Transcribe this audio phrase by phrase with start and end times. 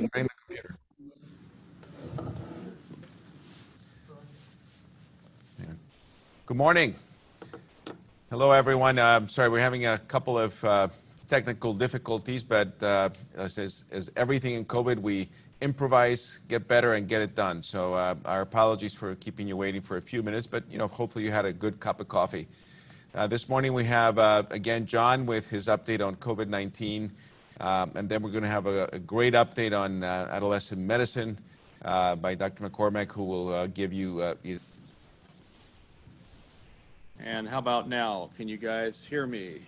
[0.00, 0.76] The computer.
[5.58, 5.66] Yeah.
[6.46, 6.94] Good morning.
[8.30, 8.98] Hello, everyone.
[8.98, 10.88] Uh, sorry, we're having a couple of uh,
[11.28, 15.28] technical difficulties, but uh, as, as, everything in COVID, we
[15.60, 17.62] improvise, get better, and get it done.
[17.62, 20.88] So uh, our apologies for keeping you waiting for a few minutes, but you know,
[20.88, 22.48] hopefully you had a good cup of coffee.
[23.14, 27.10] Uh, this morning we have uh, again John with his update on COVID-19.
[27.60, 31.38] Um, and then we're going to have a, great update on uh, adolescent medicine
[31.84, 32.68] uh, by Dr.
[32.68, 34.20] McCormack, who will uh, give you.
[34.22, 34.34] Uh,
[37.22, 38.30] and how about now?
[38.38, 39.60] Can you guys hear me?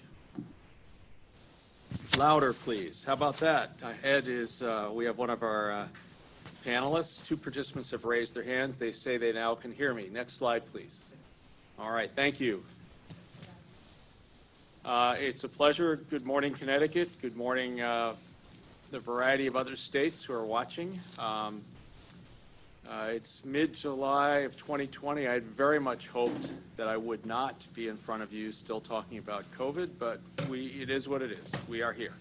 [2.16, 3.04] Louder, please.
[3.04, 3.72] How about that?
[3.82, 5.86] Uh, Ed is, uh, we have one of our
[6.64, 7.26] panelists.
[7.26, 8.76] Two participants have raised their hands.
[8.76, 10.08] They say they now can hear me.
[10.10, 11.00] Next slide, please.
[11.78, 12.64] All right, thank you.
[14.84, 15.94] Uh, it's a pleasure.
[16.10, 17.08] Good morning, Connecticut.
[17.22, 18.14] Good morning, uh,
[18.90, 20.98] the variety of other states who are watching.
[21.20, 21.62] Um,
[22.90, 25.28] uh, it's mid-July of 2020.
[25.28, 28.80] I had very much hoped that I would not be in front of you still
[28.80, 31.48] talking about COVID, but we, it is what it is.
[31.68, 32.14] We are here.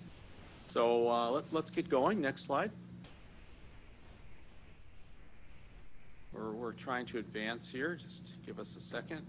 [0.68, 2.22] So uh, let, let's get going.
[2.22, 2.70] Next slide.
[6.32, 7.96] We're, we're trying to advance here.
[7.96, 9.26] Just give us a second.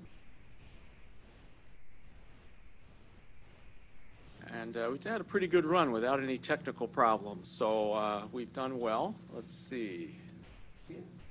[4.53, 7.49] And uh, we've had a pretty good run without any technical problems.
[7.49, 9.15] So uh, we've done well.
[9.33, 10.17] Let's see.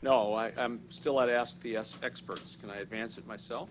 [0.01, 2.57] No, I, am still at Ask the Experts.
[2.59, 3.69] Can I advance it myself?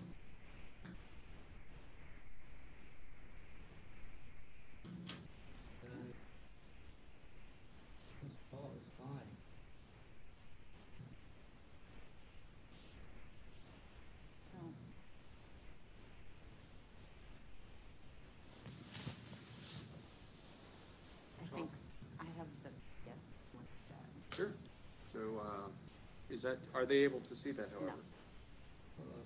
[26.41, 27.99] Is that, are they able to see that, however?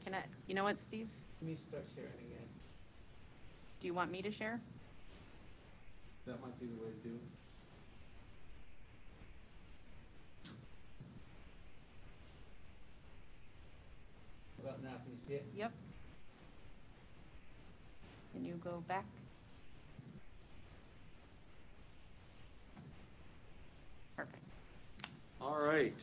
[0.03, 1.07] Can I, you know what, Steve?
[1.41, 2.45] Let me start sharing again.
[3.79, 4.59] Do you want me to share?
[6.27, 7.21] That might be the way to do it.
[14.61, 15.45] About now, can you see it?
[15.55, 15.71] Yep.
[18.33, 19.05] Can you go back?
[24.17, 24.43] Perfect.
[25.39, 25.95] All right.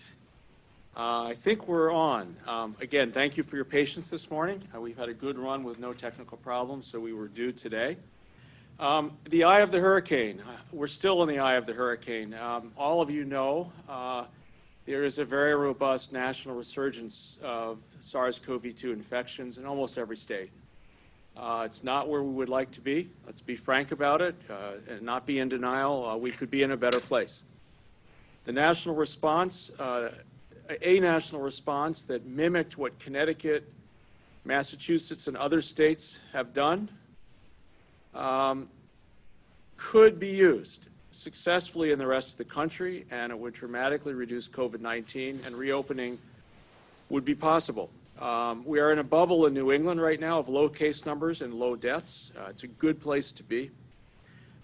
[0.94, 2.36] Uh, I think we're on.
[2.46, 4.62] Um, again, thank you for your patience this morning.
[4.74, 7.96] Uh, we've had a good run with no technical problems, so we were due today.
[8.78, 10.40] Um, the eye of the hurricane.
[10.46, 12.34] Uh, we're still in the eye of the hurricane.
[12.34, 13.72] Um, all of you know
[14.84, 20.50] there is a very robust national resurgence of SARS-CoV-2 infections in almost every state.
[21.64, 23.08] It's not where we would like to be.
[23.24, 24.34] Let's be frank about it
[24.90, 26.20] and not be in denial.
[26.20, 27.44] we could be in a better place.
[28.44, 29.70] The national response
[30.80, 33.70] a national response that mimicked what Connecticut,
[34.44, 36.88] Massachusetts, and other states have done
[38.14, 38.68] um,
[39.76, 44.48] could be used successfully in the rest of the country, and it would dramatically reduce
[44.48, 46.18] COVID 19, and reopening
[47.08, 47.90] would be possible.
[48.20, 51.42] Um, we are in a bubble in New England right now of low case numbers
[51.42, 52.32] and low deaths.
[52.38, 53.70] Uh, it's a good place to be.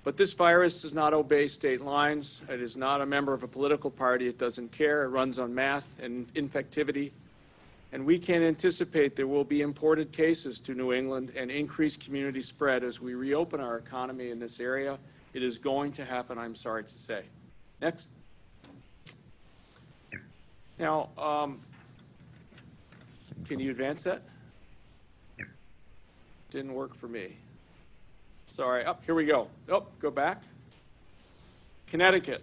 [0.09, 2.41] But this virus does not obey state lines.
[2.49, 4.27] It is not a member of a political party.
[4.27, 5.05] It doesn't care.
[5.05, 7.13] It runs on math and infectivity.
[7.93, 12.41] And we can anticipate there will be imported cases to New England and increased community
[12.41, 14.99] spread as we reopen our economy in this area.
[15.35, 17.25] It is going to happen, I'm sorry to say.
[17.83, 18.09] Next.
[20.79, 21.61] Now, um,
[23.45, 24.23] can you advance that?
[26.51, 27.37] Didn't work for me.
[28.51, 29.49] Sorry, up, oh, here we go.
[29.69, 30.43] Oh, go back.
[31.87, 32.43] Connecticut.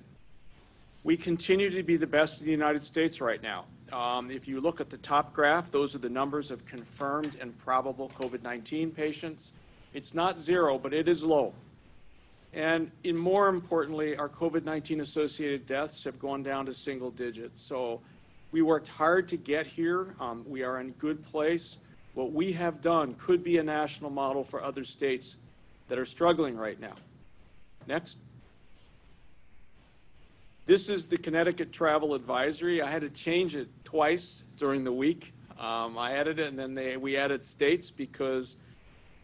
[1.03, 3.65] We continue to be the best in the United States right now.
[3.91, 7.57] Um, if you look at the top graph, those are the numbers of confirmed and
[7.59, 9.53] probable COVID-19 patients.
[9.93, 11.53] It's not zero, but it is low.
[12.53, 17.61] And in more importantly, our COVID-19 associated deaths have gone down to single digits.
[17.61, 18.01] So
[18.51, 20.15] we worked hard to get here.
[20.19, 21.77] Um, we are in good place.
[22.13, 25.35] What we have done could be a national model for other states
[25.87, 26.93] that are struggling right now.
[27.87, 28.17] Next.
[30.65, 32.81] This is the Connecticut Travel Advisory.
[32.81, 35.33] I had to change it twice during the week.
[35.59, 38.57] Um, I added it and then they, we added states because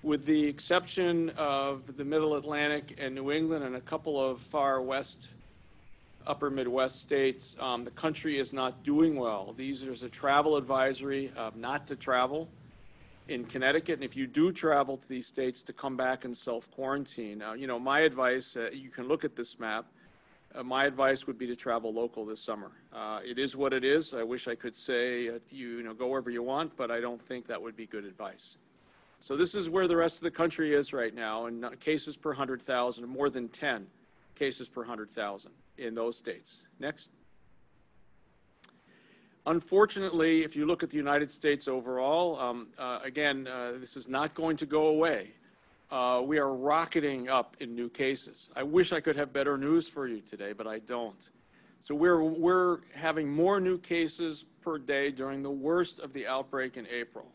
[0.04, 4.82] with the exception of the Middle Atlantic and New England and a couple of far
[4.82, 5.30] west,
[6.28, 9.54] upper Midwest states, um, the country is not doing well.
[9.58, 12.50] These is a travel advisory uh, not to travel
[13.32, 16.70] in Connecticut, and if you do travel to these states, to come back and self
[16.72, 17.42] quarantine.
[17.42, 19.86] Uh, you know, my advice, uh, you can look at this map.
[20.54, 22.72] uh, my advice would be to travel local this summer.
[22.92, 24.14] Uh, It is what it is.
[24.14, 27.00] I wish I could say, uh, you you know, go wherever you want, but I
[27.00, 28.58] don't think that would be good advice.
[29.22, 32.32] So this is where the rest of the country is right now, and cases per
[32.32, 33.88] 100,000, more than 10
[34.36, 36.64] cases per 100,000 in those states.
[36.80, 37.10] Next.
[39.48, 44.08] Unfortunately, if you look at the United States overall, um, uh, again, uh, this is
[44.08, 45.32] not going to go away.
[45.90, 48.52] Uh, we are rocketing up in new cases.
[48.56, 51.30] I wish I could have better news for you today, but I don't.
[51.80, 56.78] So we're, we're having more new cases per day during the worst of the outbreak
[56.78, 57.26] in April.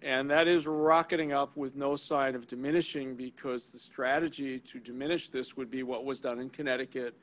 [0.00, 5.28] And that is rocketing up with no sign of diminishing because the strategy to diminish
[5.28, 7.14] this would be what was done in Connecticut,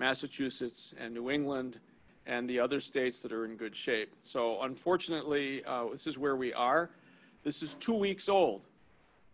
[0.00, 1.78] Massachusetts, and New England,
[2.26, 4.12] and the other states that are in good shape.
[4.20, 6.90] So unfortunately, uh, this is where we are.
[7.42, 8.62] This is two weeks old,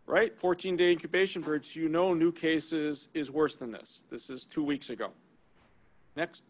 [0.06, 0.37] right?
[0.37, 1.67] 14 day incubation period.
[1.67, 4.00] So you know new cases is worse than this.
[4.11, 5.11] This is two weeks ago.
[6.17, 6.43] Next.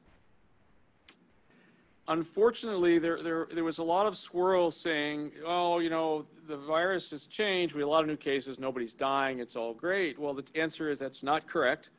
[2.11, 7.11] Unfortunately, there, there, there was a lot of swirl saying, oh, you know, the virus
[7.11, 7.75] has changed.
[7.75, 8.59] We have a lot of new cases.
[8.59, 9.41] Nobody's dying.
[9.41, 10.19] It's all great.
[10.19, 11.91] Well, the answer is that's not correct.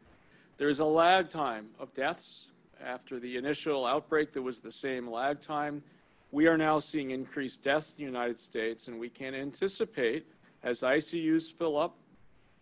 [0.58, 2.49] There is a lag time of deaths.
[2.86, 5.84] After the initial outbreak, there was the same lag time.
[6.32, 10.28] We are now seeing increased deaths in the United States, and we can anticipate
[10.64, 11.98] as ICUs fill up,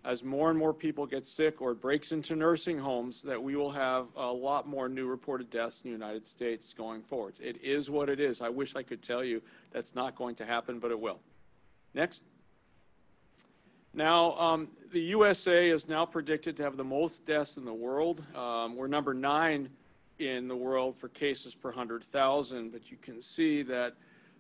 [0.06, 3.70] as more and more people get sick or breaks into nursing homes, that we will
[3.70, 7.36] have a lot more new reported deaths in the United States going forward.
[7.42, 8.42] It is what it is.
[8.42, 9.42] I wish I could tell you
[9.72, 11.20] that's not going to happen, but it will.
[11.94, 12.24] Next.
[13.94, 18.24] Now, um, the USA is now predicted to have the most deaths in the world.
[18.36, 19.70] Um, we're number nine
[20.20, 23.96] in the world for cases per 100,000, but you can see that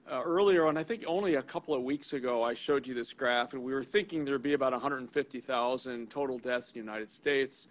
[0.09, 3.11] uh, earlier on, I think only a couple of weeks ago, I showed you this
[3.11, 7.67] graph, and we were thinking there'd be about 150,000 total deaths in the United States.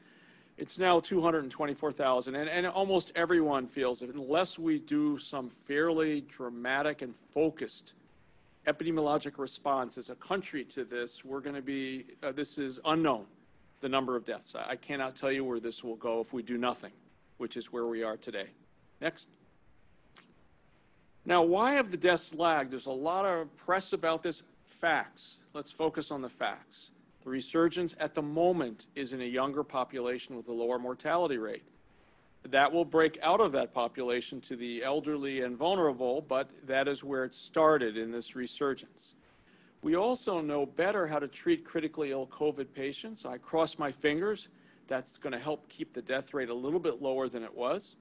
[0.58, 7.16] It's now 224,000, and, almost everyone feels that Unless we do some fairly dramatic and
[7.16, 7.94] focused
[8.66, 13.24] epidemiologic response as a country to this, we're going to be, uh, this is unknown,
[13.80, 14.54] the number of deaths.
[14.54, 16.92] I, I cannot tell you where this will go if we do nothing,
[17.38, 18.48] which is where we are today.
[19.00, 19.28] Next.
[21.24, 22.70] Now, why have the deaths lagged?
[22.70, 24.42] There's a lot of press about this.
[24.64, 25.40] Facts.
[25.54, 26.92] Let's focus on the facts.
[27.24, 31.64] The resurgence at the moment is in a younger population with a lower mortality rate.
[32.44, 37.02] That will break out of that population to the elderly and vulnerable, but that is
[37.02, 39.16] where it started in this resurgence.
[39.82, 43.24] We also know better how to treat critically ill COVID patients.
[43.24, 44.48] I cross my fingers.
[44.88, 47.96] That's going to help keep the death rate a little bit lower than it was.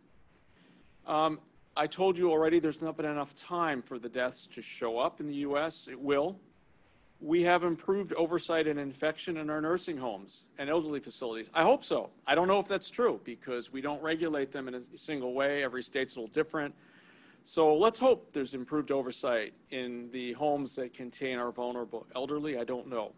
[1.08, 1.40] Um,
[1.78, 5.20] I told you already there's not been enough time for the deaths to show up
[5.20, 5.88] in the U.S.
[5.90, 6.40] It will.
[7.20, 11.50] We have improved oversight and infection in our nursing homes and elderly facilities.
[11.54, 12.10] I hope so.
[12.28, 15.64] I don't know if that's true because we don't regulate them in a single way.
[15.64, 16.76] Every state's a little different.
[17.44, 22.58] So let's hope there's improved oversight in the homes that contain our vulnerable elderly.
[22.58, 23.14] I don't know.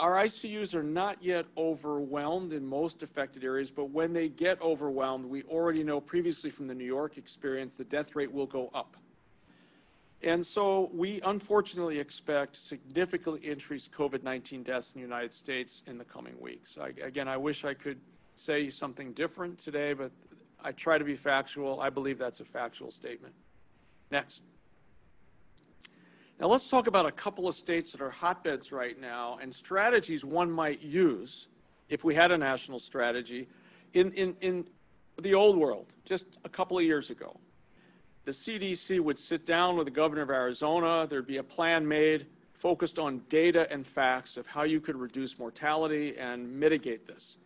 [0.00, 5.26] Our ICUs are not yet overwhelmed in most affected areas, but when they get overwhelmed,
[5.26, 8.96] we already know previously from the New York experience, the death rate will go up.
[10.22, 16.04] And so we unfortunately expect significantly increased COVID-19 deaths in the United States in the
[16.04, 16.78] coming weeks.
[16.80, 17.98] I, again, I wish I could
[18.36, 20.12] say something different today, but
[20.64, 21.78] I try to be factual.
[21.78, 23.34] I believe that's a factual statement.
[24.10, 24.44] Next.
[26.40, 30.24] Now let's talk about a couple of states that are hotbeds right now and strategies
[30.24, 31.48] one might use
[31.90, 33.46] if we had a national strategy
[33.92, 34.66] in, in, in
[35.20, 37.38] the old world, just a couple of years ago.
[38.24, 42.26] The CDC would sit down with the governor of Arizona, there'd be a plan made
[42.54, 47.36] focused on data and facts of how you could reduce mortality and mitigate this.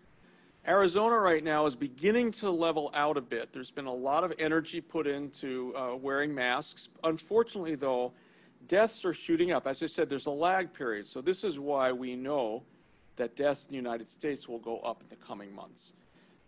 [0.68, 3.52] Arizona right now is beginning to level out a bit.
[3.52, 6.90] There's been a lot of energy put into uh, wearing masks.
[7.02, 8.12] Unfortunately, though,
[8.66, 9.66] deaths are shooting up.
[9.66, 11.06] As I said, there's a lag period.
[11.06, 12.62] So this is why we know
[13.16, 15.92] that deaths in the United States will go up in the coming months,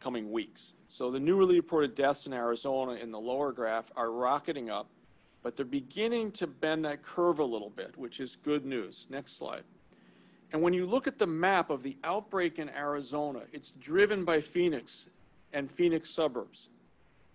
[0.01, 0.75] coming weeks.
[0.89, 4.89] So the newly reported deaths in Arizona in the lower graph are rocketing up,
[5.43, 9.07] but they're beginning to bend that curve a little bit, which is good news.
[9.11, 9.63] Next slide.
[10.53, 14.41] And when you look at the map of the outbreak in Arizona, it's driven by
[14.41, 15.09] Phoenix
[15.53, 16.69] and Phoenix suburbs.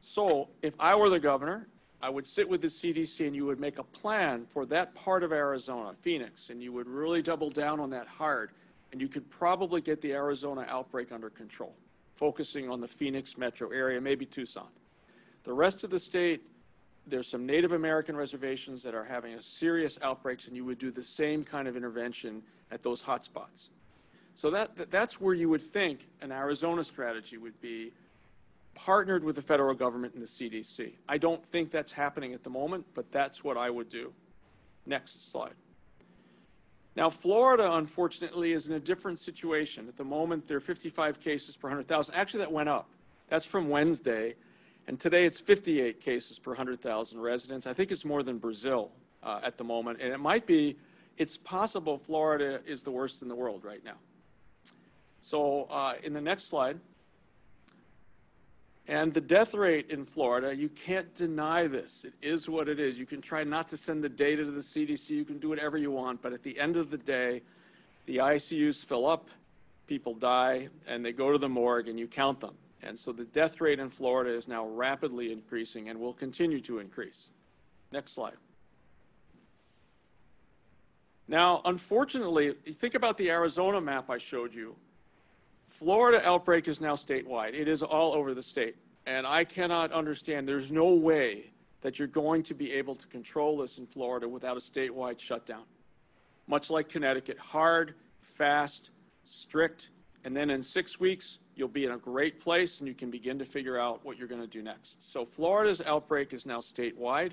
[0.01, 1.67] So if I were the governor,
[2.03, 5.23] I would sit with the CDC and you would make a plan for that part
[5.23, 8.51] of Arizona, Phoenix, and you would really double down on that hard.
[8.91, 11.75] And you could probably get the Arizona outbreak under control,
[12.15, 14.67] focusing on the Phoenix metro area, maybe Tucson.
[15.43, 16.41] The rest of the state,
[17.07, 20.91] there's some Native American reservations that are having a serious outbreaks, and you would do
[20.91, 22.41] the same kind of intervention
[22.71, 23.69] at those hotspots.
[24.35, 27.91] So that, that's where you would think an Arizona strategy would be
[28.73, 30.93] partnered with the federal government and the CDC.
[31.07, 34.13] I don't think that's happening at the moment, but that's what I would do.
[34.85, 35.53] Next slide.
[36.95, 39.87] Now, Florida, unfortunately, is in a different situation.
[39.87, 42.13] At the moment, there are 55 cases per 100,000.
[42.15, 42.89] Actually, that went up.
[43.29, 44.35] That's from Wednesday.
[44.87, 47.65] And today it's 58 cases per 100,000 residents.
[47.65, 48.91] I think it's more than Brazil
[49.23, 50.01] uh, at the moment.
[50.01, 50.77] And it might be,
[51.17, 53.97] it's possible Florida is the worst in the world right now.
[55.21, 56.79] So, uh, in the next slide,
[58.91, 62.03] and the death rate in Florida, you can't deny this.
[62.03, 62.99] It is what it is.
[62.99, 65.77] You can try not to send the data to the CDC, you can do whatever
[65.77, 67.41] you want, but at the end of the day,
[68.05, 69.29] the ICUs fill up,
[69.87, 72.53] people die, and they go to the morgue and you count them.
[72.83, 76.79] And so the death rate in Florida is now rapidly increasing and will continue to
[76.79, 77.29] increase.
[77.93, 78.35] Next slide.
[81.29, 84.75] Now, unfortunately, think about the Arizona map I showed you.
[85.81, 87.55] Florida outbreak is now statewide.
[87.55, 88.75] It is all over the state.
[89.07, 91.45] And I cannot understand, there's no way
[91.81, 95.63] that you're going to be able to control this in Florida without a statewide shutdown.
[96.45, 98.91] Much like Connecticut, hard, fast,
[99.25, 99.89] strict,
[100.23, 103.39] and then in six weeks, you'll be in a great place and you can begin
[103.39, 105.03] to figure out what you're going to do next.
[105.11, 107.31] So Florida's outbreak is now statewide.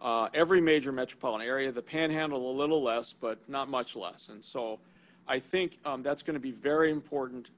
[0.00, 4.28] Uh, every major metropolitan area, the panhandle a little less, but not much less.
[4.28, 4.78] And so
[5.26, 7.48] I think um, that's going to be very important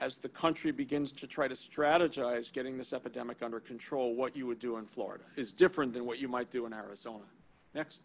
[0.00, 4.14] as the country begins to try to strategize getting this epidemic under control.
[4.14, 7.24] What you would do in Florida is different than what you might do in Arizona.
[7.74, 8.02] Next.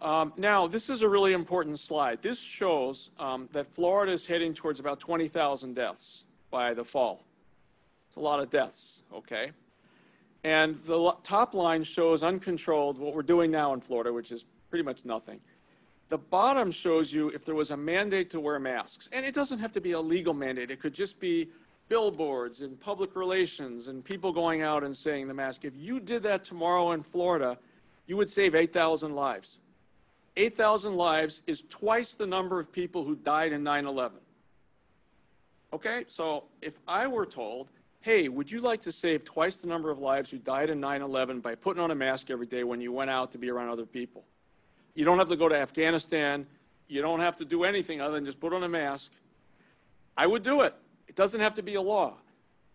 [0.00, 2.20] Um, now, this is a really important slide.
[2.22, 7.22] This shows um, that Florida is heading towards about 20,000 deaths by the fall.
[8.08, 9.52] It's a lot of deaths, okay?
[10.42, 14.82] And the top line shows uncontrolled, what we're doing now in Florida, which is pretty
[14.82, 15.40] much nothing.
[16.12, 19.08] The bottom shows you if there was a mandate to wear masks.
[19.12, 21.48] And it doesn't have to be a legal mandate, it could just be
[21.88, 25.64] billboards and public relations and people going out and saying the mask.
[25.64, 27.56] If you did that tomorrow in Florida,
[28.06, 29.56] you would save 8,000 lives.
[30.36, 34.18] 8,000 lives is twice the number of people who died in 9 11.
[35.72, 37.70] Okay, so if I were told,
[38.02, 41.00] hey, would you like to save twice the number of lives who died in 9
[41.00, 43.70] 11 by putting on a mask every day when you went out to be around
[43.70, 44.24] other people?
[44.94, 46.46] You don't have to go to Afghanistan.
[46.88, 49.12] You don't have to do anything other than just put on a mask.
[50.16, 50.74] I would do it.
[51.08, 52.18] It doesn't have to be a law.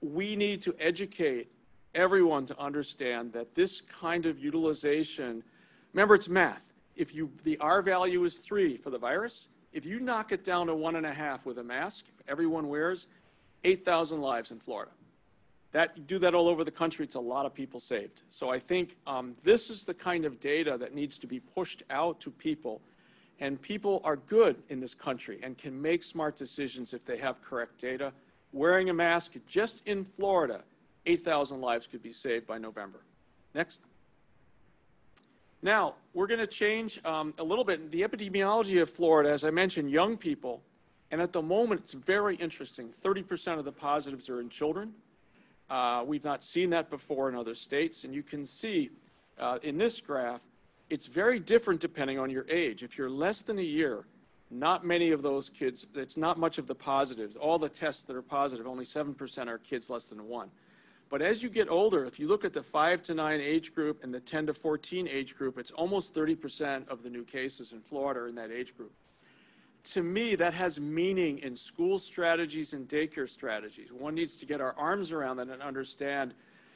[0.02, 1.52] We need to educate
[1.94, 5.44] everyone to understand that this kind of utilization,
[5.94, 6.74] remember it's math.
[6.96, 10.68] If you, the R value is three for the virus, if you knock it down
[10.68, 13.08] to one and a half with a mask, everyone wears,
[13.64, 14.92] 8,000 lives in Florida.
[15.78, 18.24] That, do that all over the country, it's a lot of people saved.
[18.32, 21.84] So I think um, this is the kind of data that needs to be pushed
[21.92, 22.82] out to people.
[23.40, 27.44] And people are good in this country and can make smart decisions if they have
[27.44, 28.12] correct data.
[28.54, 30.64] Wearing a mask just in Florida,
[31.06, 33.02] 8,000 lives could be saved by November.
[33.54, 33.80] Next.
[35.62, 37.92] Now, we're going to change um, a little bit.
[37.92, 40.64] The epidemiology of Florida, as I mentioned, young people,
[41.12, 42.90] and at the moment it's very interesting.
[42.90, 44.96] 30% of the positives are in children.
[45.70, 48.90] Uh, we've not seen that before in other states, and you can see
[49.38, 50.42] uh, in this graph,
[50.90, 52.84] it's very different depending on your age.
[52.84, 54.06] If you're less than a year,
[54.50, 57.36] not many of those kids, it's not much of the positives.
[57.36, 60.50] All the tests that are positive, only 7% are kids less than one.
[61.10, 64.04] But as you get older, if you look at the 5 to 9 age group
[64.04, 67.82] and the 10 to 14 age group, it's almost 30% of the new cases in
[67.82, 68.92] Florida are in that age group.
[69.94, 73.92] To me, that has meaning in school strategies and daycare strategies.
[73.92, 76.34] One needs to get our arms around that and understand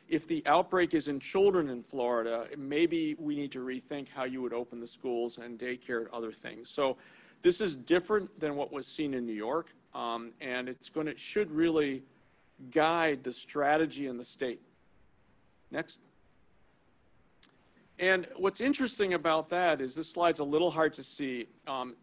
[0.07, 4.41] if the outbreak is in children in Florida, maybe we need to rethink how you
[4.41, 6.69] would open the schools and daycare and other things.
[6.69, 6.97] So
[7.41, 11.17] this is different than what was seen in New York, um, and it's going to
[11.17, 12.03] should really
[12.71, 14.61] guide the strategy in the state.
[15.69, 15.99] Next.
[17.99, 21.47] And what's interesting about that is this slide's a little hard to see.
[21.67, 21.95] Um,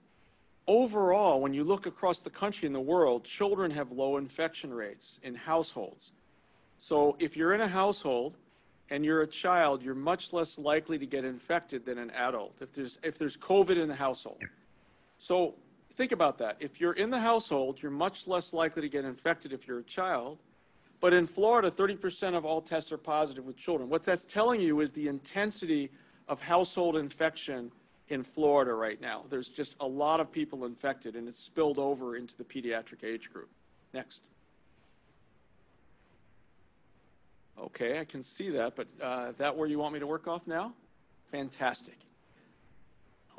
[0.69, 5.19] overall, when you look across the country and the world, children have low infection rates
[5.25, 6.13] in households.
[6.77, 8.37] So if you're in a household
[8.91, 12.73] and you're a child, you're much less likely to get infected than an adult if
[12.73, 14.41] there's, if there's COVID in the household.
[15.19, 15.55] So
[15.95, 16.57] think about that.
[16.61, 19.85] If you're in the household, you're much less likely to get infected if you're a
[19.85, 20.39] child.
[21.01, 23.89] But in Florida, 30% of all tests are positive with children.
[23.89, 25.91] What that's telling you is the intensity
[26.29, 27.73] of household infection
[28.09, 29.25] in Florida right now.
[29.29, 33.33] There's just a lot of people infected, and it's spilled over into the pediatric age
[33.33, 33.49] group.
[33.93, 34.23] Next.
[37.61, 40.47] Okay, I can see that, but uh, that where you want me to work off
[40.47, 40.73] now?
[41.31, 41.99] Fantastic.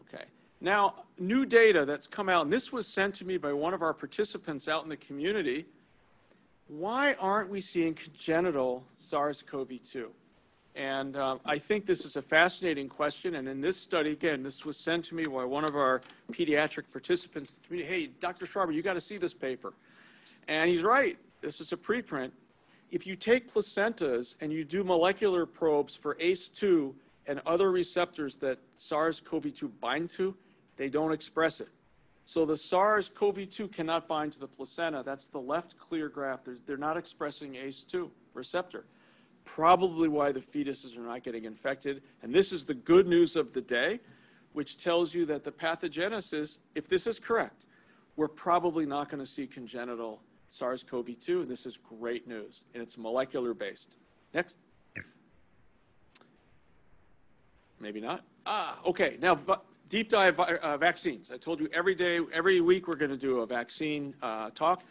[0.02, 0.26] Okay.
[0.62, 3.82] Now, new data that's come out, and this was sent to me by one of
[3.82, 5.66] our participants out in the community
[6.70, 10.06] why aren't we seeing congenital SARS-CoV-2?
[10.76, 13.36] And um, I think this is a fascinating question.
[13.36, 16.84] And in this study, again, this was sent to me by one of our pediatric
[16.92, 17.54] participants.
[17.54, 18.46] To me, hey, Dr.
[18.46, 19.74] Schreiber, you got to see this paper.
[20.48, 21.18] And he's right.
[21.42, 22.32] This is a preprint.
[22.92, 26.94] If you take placentas and you do molecular probes for ACE2
[27.28, 30.36] and other receptors that SARS-CoV-2 bind to,
[30.78, 31.70] they don't express it.
[32.26, 35.04] So the SARS-CoV-2 cannot bind to the placenta.
[35.04, 36.42] That's the left clear graph.
[36.66, 38.86] They're not expressing ACE2 receptor.
[39.56, 42.04] Probably why the fetuses are not getting infected.
[42.22, 44.00] And this is the good news of the day,
[44.54, 47.66] which tells you that the pathogenesis, if this is correct,
[48.16, 51.42] we're probably not going to see congenital SARS-CoV-2.
[51.42, 52.64] And this is great news.
[52.76, 53.96] And it's molecular based.
[54.36, 54.58] Next.
[57.80, 58.24] Maybe not.
[58.46, 59.18] Ah, okay.
[59.20, 59.40] Now,
[59.90, 61.32] deep dive uh, vaccines.
[61.32, 64.84] I told you every day, every week, we're going to do a vaccine uh, talk.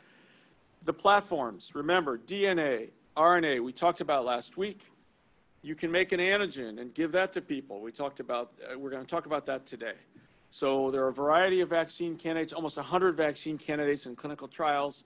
[0.83, 2.89] The platforms, remember, DNA,
[3.19, 4.81] RNA, we talked about last week.
[5.63, 7.81] You can make an antigen and give that to people.
[7.81, 9.97] We talked about, uh, we're going to talk about that today.
[10.53, 15.03] So there are a variety of vaccine candidates, almost 100 vaccine candidates in clinical trials.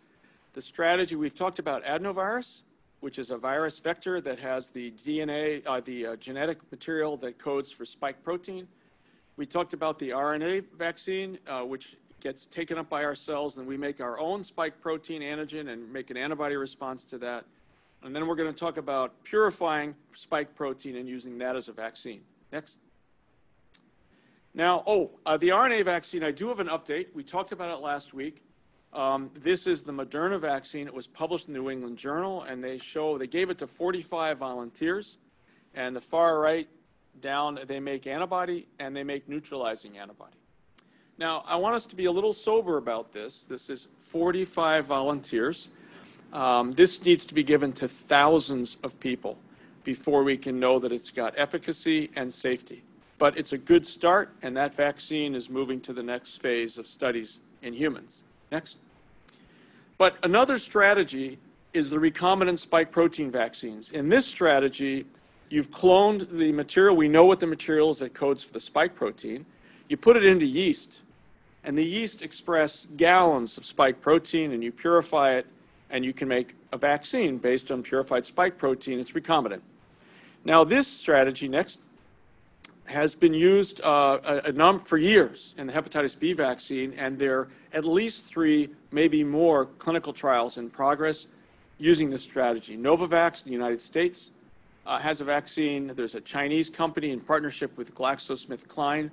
[0.53, 2.65] The strategy, we've talked about adenovirus,
[3.01, 7.39] which is a virus vector that has the DNA, uh, the uh, genetic material that
[7.39, 8.69] codes for spike protein.
[9.39, 13.67] We talked about the RNA vaccine, uh, which gets taken up by our cells, and
[13.67, 17.47] we make our own spike protein antigen and make an antibody response to that.
[18.05, 21.73] And then we're going to talk about purifying spike protein and using that as a
[21.73, 22.23] vaccine.
[22.53, 22.79] Next.
[24.55, 27.07] Now, oh, uh, the RNA vaccine, I do have an update.
[27.15, 28.43] We talked about it last week.
[28.93, 30.87] Um, this is the Moderna vaccine.
[30.87, 33.67] It was published in the New England Journal, and they show they gave it to
[33.67, 35.17] 45 volunteers.
[35.75, 36.69] And the far right
[37.21, 40.37] down, they make antibody and they make neutralizing antibody.
[41.17, 43.45] Now, I want us to be a little sober about this.
[43.45, 45.69] This is 45 volunteers.
[46.33, 49.39] Um, this needs to be given to thousands of people
[49.85, 52.83] before we can know that it's got efficacy and safety.
[53.19, 56.87] But it's a good start, and that vaccine is moving to the next phase of
[56.87, 58.25] studies in humans.
[58.51, 58.79] Next.
[59.99, 61.39] But another strategy
[61.73, 63.91] is the recombinant spike protein vaccines.
[63.91, 65.07] In this strategy,
[65.49, 66.97] you've cloned the material.
[66.97, 69.47] We know what the material is that codes for the spike protein.
[69.89, 71.03] You put it into yeast,
[71.65, 75.47] and the yeast express gallons of spike protein, and you purify it,
[75.93, 78.99] and you can make a vaccine based on purified spike protein.
[78.99, 79.61] It's recombinant.
[80.45, 81.79] Now, this strategy, next,
[82.87, 87.17] has been used uh, a, a num- for years in the hepatitis B vaccine, and
[87.19, 91.29] there are at least three, maybe more, clinical trials in progress
[91.79, 92.77] using this strategy.
[92.77, 94.31] Novavax, in the United States,
[94.87, 95.93] uh, has a vaccine.
[95.95, 99.11] There's a Chinese company in partnership with GlaxoSmithKline,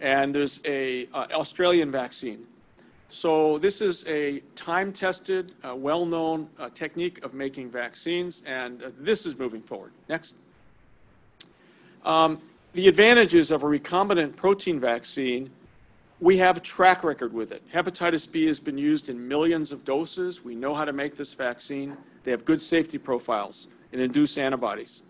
[0.00, 2.46] and there's a uh, Australian vaccine.
[3.08, 9.26] So this is a time-tested, uh, well-known uh, technique of making vaccines, and uh, this
[9.26, 9.92] is moving forward.
[10.08, 10.34] Next.
[12.04, 12.40] Um,
[12.72, 15.50] the advantages of a recombinant protein vaccine,
[16.20, 17.62] we have a track record with it.
[17.72, 20.44] Hepatitis B has been used in millions of doses.
[20.44, 21.96] We know how to make this vaccine.
[22.24, 25.02] They have good safety profiles and induce antibodies.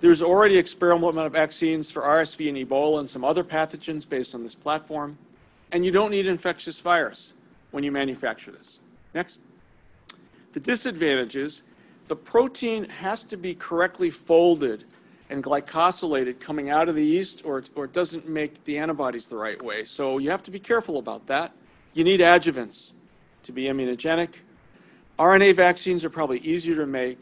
[0.00, 4.54] There's already experimental vaccines for RSV and Ebola and some other pathogens based on this
[4.54, 5.16] platform.
[5.72, 7.32] And you don't need infectious virus
[7.70, 8.80] when you manufacture this.
[9.14, 9.40] Next.
[10.52, 11.62] The disadvantages,
[12.08, 14.84] the protein has to be correctly folded
[15.28, 19.36] and glycosylated coming out of the yeast or, or it doesn't make the antibodies the
[19.36, 19.84] right way.
[19.84, 21.52] So you have to be careful about that.
[21.94, 22.92] You need adjuvants
[23.42, 24.30] to be immunogenic.
[25.18, 27.20] RNA vaccines are probably easier to make,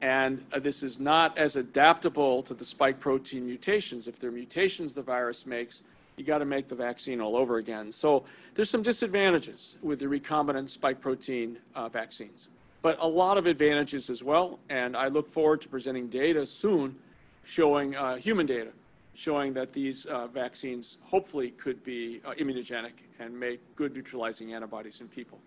[0.00, 4.08] and uh, this is not as adaptable to the spike protein mutations.
[4.08, 5.82] If there are mutations the virus makes,
[6.16, 7.90] you got to make the vaccine all over again.
[7.90, 12.48] So there's some disadvantages with the recombinant spike protein uh, vaccines,
[12.82, 14.58] but a lot of advantages as well.
[14.68, 16.96] And I look forward to presenting data soon
[17.44, 18.72] showing uh, human data
[19.14, 25.00] showing that these uh, vaccines hopefully could be uh, immunogenic and make good neutralizing antibodies
[25.00, 25.38] in people.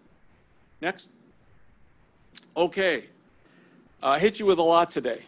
[0.81, 1.09] Next.
[2.55, 3.05] Okay.
[4.03, 5.23] I hit you with a lot today.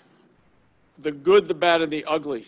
[1.00, 2.46] The good, the bad, and the ugly.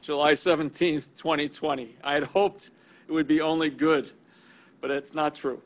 [0.00, 1.94] July 17th, 2020.
[2.02, 2.70] I had hoped
[3.06, 4.10] it would be only good,
[4.80, 5.60] but it's not true.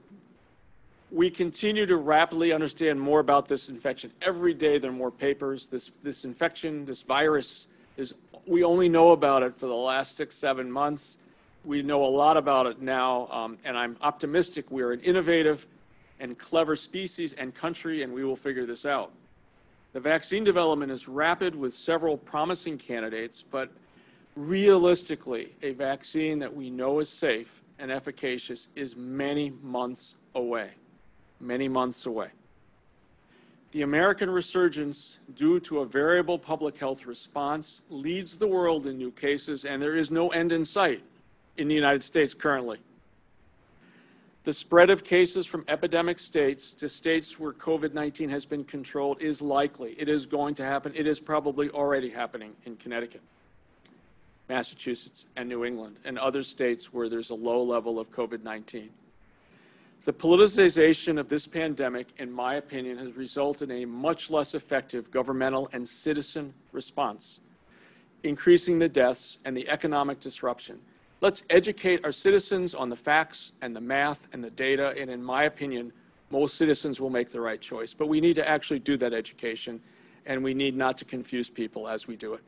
[1.12, 4.10] We continue to rapidly understand more about this infection.
[4.20, 5.68] Every day there are more papers.
[5.68, 8.14] This, this infection, this virus, is
[8.46, 11.18] we only know about it for the last six, seven months.
[11.64, 15.66] We know a lot about it now, um, and I'm optimistic we're an innovative
[16.18, 19.12] and clever species and country, and we will figure this out.
[19.92, 23.70] The vaccine development is rapid with several promising candidates, but
[24.36, 30.70] realistically, a vaccine that we know is safe and efficacious is many months away.
[31.40, 32.30] Many months away.
[33.72, 39.10] The American resurgence, due to a variable public health response, leads the world in new
[39.10, 41.02] cases, and there is no end in sight
[41.56, 42.78] in the United States currently.
[44.44, 49.20] The spread of cases from epidemic states to states where COVID 19 has been controlled
[49.22, 49.96] is likely.
[49.98, 50.92] It is going to happen.
[50.94, 53.22] It is probably already happening in Connecticut,
[54.48, 58.90] Massachusetts, and New England, and other states where there's a low level of COVID 19.
[60.04, 65.10] The politicization of this pandemic, in my opinion, has resulted in a much less effective
[65.10, 67.40] governmental and citizen response,
[68.22, 70.78] increasing the deaths and the economic disruption.
[71.22, 75.24] Let's educate our citizens on the facts and the math and the data, and in
[75.24, 75.90] my opinion,
[76.30, 77.94] most citizens will make the right choice.
[77.94, 79.80] But we need to actually do that education,
[80.26, 82.42] and we need not to confuse people as we do it.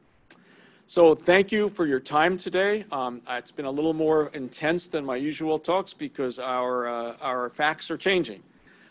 [0.88, 2.84] So thank you for your time today.
[2.92, 7.50] Um, it's been a little more intense than my usual talks because our, uh, our
[7.50, 8.40] facts are changing.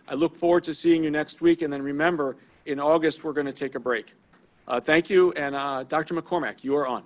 [0.05, 3.45] I look forward to seeing you next week, and then remember, in August, we're going
[3.45, 4.13] to take a break.
[4.67, 6.15] Uh, thank you, and uh, Dr.
[6.15, 7.03] McCormack, you are on.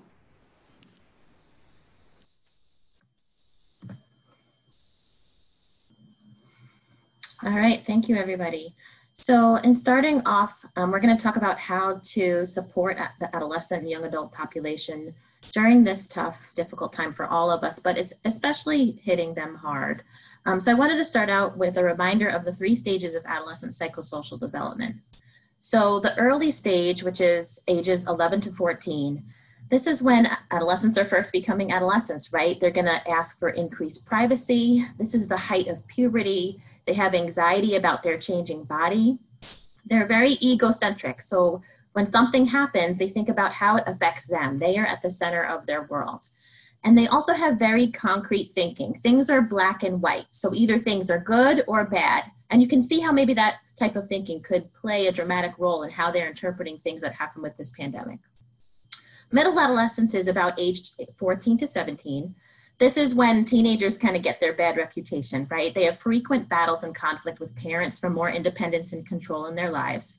[7.43, 8.73] All right, thank you, everybody.
[9.21, 13.81] So in starting off, um, we're going to talk about how to support the adolescent
[13.81, 15.13] and young adult population
[15.51, 20.03] during this tough, difficult time for all of us, but it's especially hitting them hard.
[20.45, 23.25] Um, so I wanted to start out with a reminder of the three stages of
[23.25, 24.95] adolescent psychosocial development.
[25.59, 29.21] So the early stage, which is ages 11 to 14,
[29.69, 32.59] this is when adolescents are first becoming adolescents, right?
[32.59, 34.85] They're going to ask for increased privacy.
[34.97, 36.63] This is the height of puberty.
[36.89, 39.19] They have anxiety about their changing body.
[39.85, 41.21] They're very egocentric.
[41.21, 41.61] So
[41.93, 44.57] when something happens, they think about how it affects them.
[44.57, 46.25] They are at the center of their world.
[46.83, 48.95] And they also have very concrete thinking.
[48.95, 50.25] Things are black and white.
[50.31, 52.23] So either things are good or bad.
[52.49, 55.83] And you can see how maybe that type of thinking could play a dramatic role
[55.83, 58.17] in how they're interpreting things that happen with this pandemic.
[59.31, 62.33] Middle adolescence is about age 14 to 17
[62.79, 65.73] this is when teenagers kind of get their bad reputation, right?
[65.73, 69.69] They have frequent battles and conflict with parents for more independence and control in their
[69.69, 70.17] lives.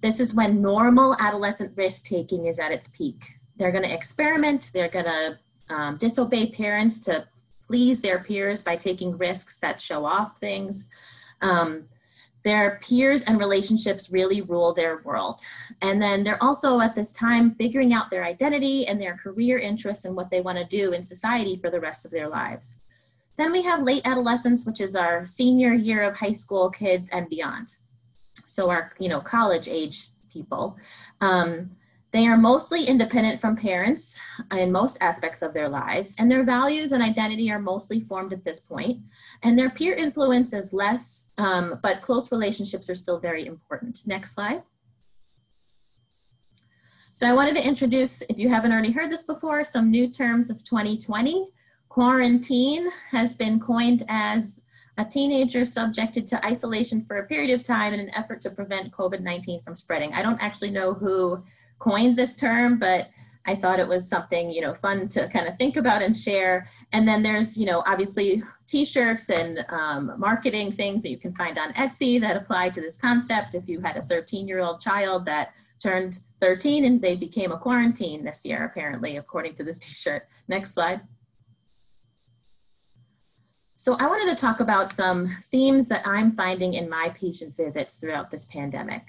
[0.00, 3.36] This is when normal adolescent risk taking is at its peak.
[3.56, 7.26] They're going to experiment, they're going to um, disobey parents to
[7.68, 10.88] please their peers by taking risks that show off things.
[11.40, 11.84] Um,
[12.42, 15.40] their peers and relationships really rule their world.
[15.82, 20.04] And then they're also at this time figuring out their identity and their career interests
[20.04, 22.78] and what they want to do in society for the rest of their lives.
[23.36, 27.28] Then we have late adolescence, which is our senior year of high school kids and
[27.28, 27.76] beyond.
[28.46, 30.78] So our, you know, college age people.
[31.20, 31.70] Um,
[32.12, 34.18] they are mostly independent from parents
[34.52, 38.44] in most aspects of their lives, and their values and identity are mostly formed at
[38.44, 38.98] this point.
[39.42, 44.00] And their peer influence is less, um, but close relationships are still very important.
[44.06, 44.62] Next slide.
[47.14, 50.50] So I wanted to introduce, if you haven't already heard this before, some new terms
[50.50, 51.48] of 2020.
[51.90, 54.60] Quaranteen has been coined as
[54.96, 58.90] a teenager subjected to isolation for a period of time in an effort to prevent
[58.92, 60.12] COVID-19 from spreading.
[60.12, 61.42] I don't actually know who
[61.80, 63.10] coined this term, but
[63.46, 66.68] I thought it was something, you know, fun to kind of think about and share.
[66.92, 71.58] And then there's, you know, obviously t-shirts and um, marketing things that you can find
[71.58, 73.54] on Etsy that apply to this concept.
[73.54, 77.58] If you had a 13 year old child that turned 13 and they became a
[77.58, 80.22] quaranteen this year, apparently, according to this t-shirt.
[80.46, 81.00] Next slide.
[83.76, 87.96] So I wanted to talk about some themes that I'm finding in my patient visits
[87.96, 89.02] throughout this pandemic.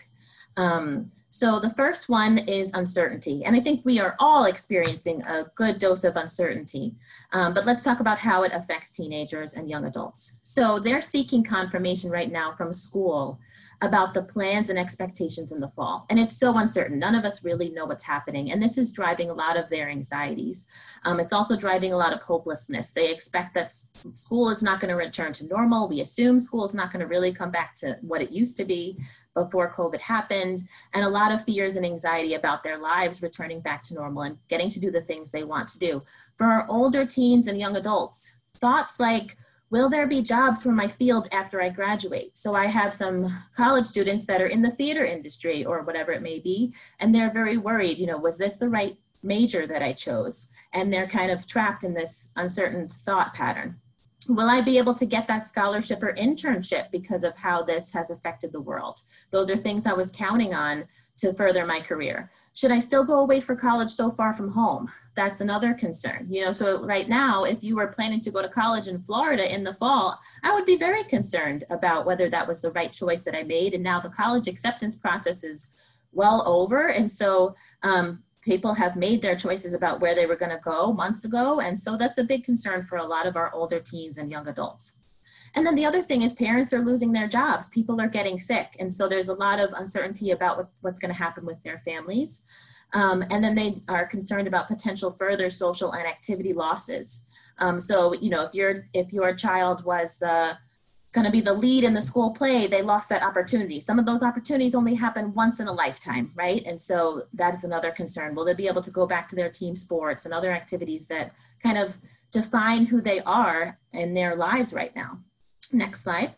[0.56, 3.46] Um, so the first one is uncertainty.
[3.46, 6.94] And I think we are all experiencing a good dose of uncertainty.
[7.32, 10.34] Um, but let's talk about how it affects teenagers and young adults.
[10.44, 13.40] So they're seeking confirmation right now from school
[13.82, 16.06] about the plans and expectations in the fall.
[16.10, 17.00] And it's so uncertain.
[17.00, 18.52] None of us really know what's happening.
[18.52, 20.66] And this is driving a lot of their anxieties.
[21.04, 22.92] Um, it's also driving a lot of hopelessness.
[22.92, 23.72] They expect that
[24.14, 25.88] school is not going to return to normal.
[25.88, 28.66] We assume school is not going to really come back to what it used to
[28.66, 28.98] be
[29.34, 30.62] before COVID happened,
[30.94, 34.38] and a lot of fears and anxiety about their lives returning back to normal and
[34.50, 36.04] getting to do the things they want to do.
[36.38, 39.38] For our older teens and young adults, thoughts like,
[39.72, 42.38] will there be jobs for my field after I graduate?
[42.38, 46.22] So I have some college students that are in the theater industry or whatever it
[46.22, 49.94] may be, and they're very worried, you know, was this the right major that I
[49.94, 50.48] chose?
[50.74, 53.78] And they're kind of trapped in this uncertain thought pattern.
[54.28, 58.12] Will I be able to get that scholarship or internship because of how this has
[58.12, 59.00] affected the world?
[59.32, 60.86] Those are things I was counting on
[61.18, 62.30] to further my career.
[62.54, 64.92] should I still go away for college so far from home?
[65.16, 66.28] That's another concern.
[66.30, 69.54] You know, so right now, if you were planning to go to college in Florida
[69.54, 73.24] in the fall, I would be very concerned about whether that was the right choice
[73.24, 73.74] that I made.
[73.74, 75.70] And now the college acceptance process is
[76.14, 76.90] well over.
[76.90, 80.94] And so um, people have made their choices about where they were going to go
[80.94, 81.60] months ago.
[81.60, 84.48] And so that's a big concern for a lot of our older teens and young
[84.48, 84.94] adults.
[85.54, 87.68] And then the other thing is parents are losing their jobs.
[87.68, 88.76] People are getting sick.
[88.80, 91.80] And so there's a lot of uncertainty about what, what's going to happen with their
[91.80, 92.42] families.
[92.94, 97.22] Um, and then they are concerned about potential further social and activity losses.
[97.60, 100.58] Um, so, you know, if your if your child was the
[101.14, 103.80] going to be the lead in the school play, they lost that opportunity.
[103.80, 106.66] Some of those opportunities only happen once in a lifetime, right?
[106.66, 108.34] And so that is another concern.
[108.34, 111.34] Will they be able to go back to their team sports and other activities that
[111.62, 111.98] kind of
[112.32, 115.20] define who they are in their lives right now?
[115.74, 116.34] Next slide.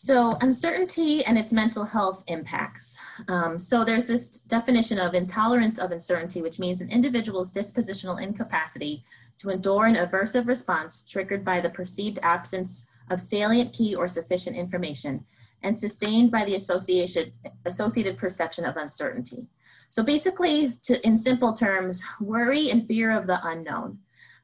[0.00, 2.96] So uncertainty and its mental health impacts.
[3.26, 9.02] Um, so there's this definition of intolerance of uncertainty, which means an individual's dispositional incapacity
[9.38, 14.54] to endure an aversive response triggered by the perceived absence of salient key or sufficient
[14.54, 15.26] information
[15.64, 17.32] and sustained by the association,
[17.64, 19.48] associated perception of uncertainty.
[19.88, 23.98] So basically, to, in simple terms, worry and fear of the unknown.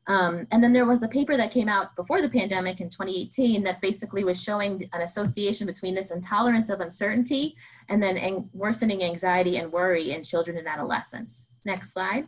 [0.06, 3.62] Um, and then there was a paper that came out before the pandemic in 2018
[3.64, 7.56] that basically was showing an association between this intolerance of uncertainty
[7.88, 11.46] and then ang- worsening anxiety and worry in children and adolescents.
[11.64, 12.26] Next slide.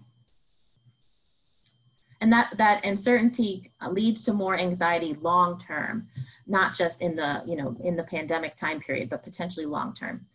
[2.22, 6.06] And that, that uncertainty leads to more anxiety long term,
[6.46, 10.26] not just in the, you know, in the pandemic time period, but potentially long term.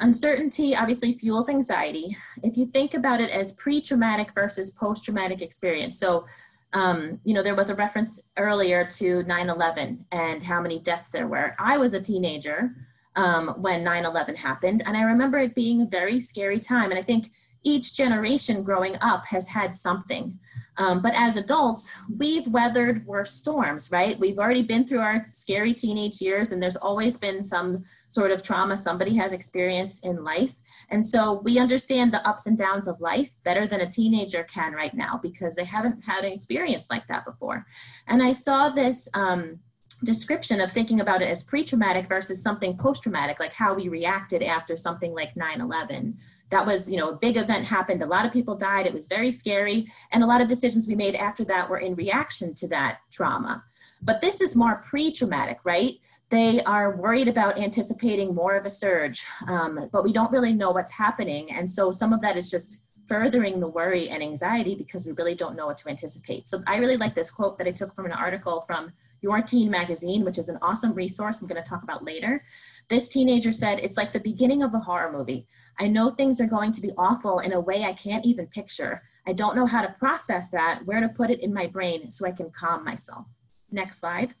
[0.00, 2.16] Uncertainty obviously fuels anxiety.
[2.42, 5.98] If you think about it as pre-traumatic versus post-traumatic experience.
[5.98, 6.26] So
[6.74, 11.10] um, you know, there was a reference earlier to 9 11 and how many deaths
[11.10, 11.54] there were.
[11.58, 12.74] I was a teenager
[13.16, 16.90] um, when 9 11 happened, and I remember it being a very scary time.
[16.90, 17.30] And I think
[17.62, 20.38] each generation growing up has had something.
[20.76, 24.18] Um, but as adults, we've weathered worse storms, right?
[24.18, 28.42] We've already been through our scary teenage years, and there's always been some sort of
[28.42, 30.54] trauma somebody has experienced in life.
[30.94, 34.74] And so we understand the ups and downs of life better than a teenager can
[34.74, 37.66] right now because they haven't had an experience like that before.
[38.06, 39.58] And I saw this um,
[40.04, 43.88] description of thinking about it as pre traumatic versus something post traumatic, like how we
[43.88, 46.16] reacted after something like 9 11.
[46.50, 48.00] That was, you know, a big event happened.
[48.04, 48.86] A lot of people died.
[48.86, 49.88] It was very scary.
[50.12, 53.64] And a lot of decisions we made after that were in reaction to that trauma.
[54.00, 55.94] But this is more pre traumatic, right?
[56.34, 60.72] They are worried about anticipating more of a surge, um, but we don't really know
[60.72, 61.52] what's happening.
[61.52, 65.36] And so some of that is just furthering the worry and anxiety because we really
[65.36, 66.48] don't know what to anticipate.
[66.48, 69.70] So I really like this quote that I took from an article from Your Teen
[69.70, 72.42] magazine, which is an awesome resource I'm going to talk about later.
[72.88, 75.46] This teenager said, It's like the beginning of a horror movie.
[75.78, 79.02] I know things are going to be awful in a way I can't even picture.
[79.24, 82.26] I don't know how to process that, where to put it in my brain so
[82.26, 83.28] I can calm myself.
[83.70, 84.34] Next slide.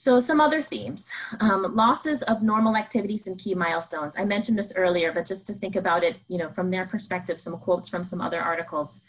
[0.00, 4.16] So some other themes, um, losses of normal activities and key milestones.
[4.18, 7.38] I mentioned this earlier, but just to think about it, you know, from their perspective,
[7.38, 9.02] some quotes from some other articles.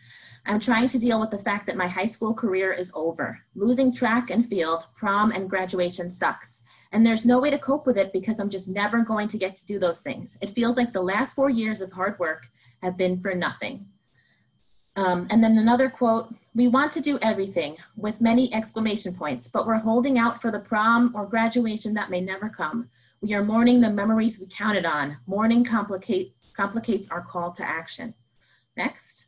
[0.45, 3.39] I'm trying to deal with the fact that my high school career is over.
[3.56, 6.63] Losing track and field, prom and graduation sucks.
[6.91, 9.56] And there's no way to cope with it because I'm just never going to get
[9.56, 10.38] to do those things.
[10.41, 12.47] It feels like the last four years of hard work
[12.84, 13.86] have been for nothing.
[14.97, 19.66] Um, and then another quote, we want to do everything with many exclamation points, but
[19.66, 22.90] we're holding out for the prom or graduation that may never come.
[23.22, 25.18] We are mourning the memories we counted on.
[25.28, 28.14] Mourning complicate, complicates our call to action.
[28.76, 29.28] Next.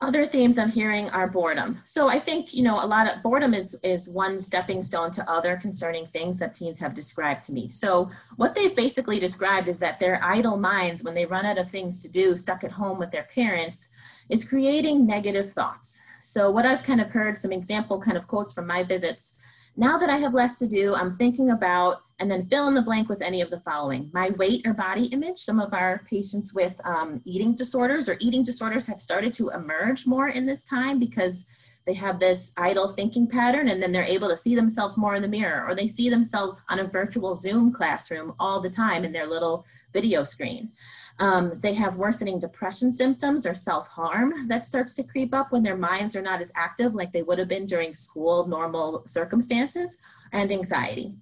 [0.00, 1.78] Other themes I'm hearing are boredom.
[1.84, 5.30] So I think, you know, a lot of boredom is, is one stepping stone to
[5.30, 7.68] other concerning things that teens have described to me.
[7.68, 11.68] So what they've basically described is that their idle minds, when they run out of
[11.70, 13.90] things to do, stuck at home with their parents,
[14.32, 16.00] is creating negative thoughts.
[16.20, 19.34] So what I've kind of heard, some example kind of quotes from my visits,
[19.76, 22.82] now that I have less to do, I'm thinking about, and then fill in the
[22.82, 24.10] blank with any of the following.
[24.14, 25.38] My weight or body image.
[25.38, 30.06] Some of our patients with um, eating disorders or eating disorders have started to emerge
[30.06, 31.44] more in this time because
[31.84, 35.22] they have this idle thinking pattern and then they're able to see themselves more in
[35.22, 39.12] the mirror or they see themselves on a virtual Zoom classroom all the time in
[39.12, 40.70] their little video screen.
[41.18, 45.62] Um, they have worsening depression symptoms or self harm that starts to creep up when
[45.62, 49.98] their minds are not as active like they would have been during school normal circumstances,
[50.32, 51.14] and anxiety.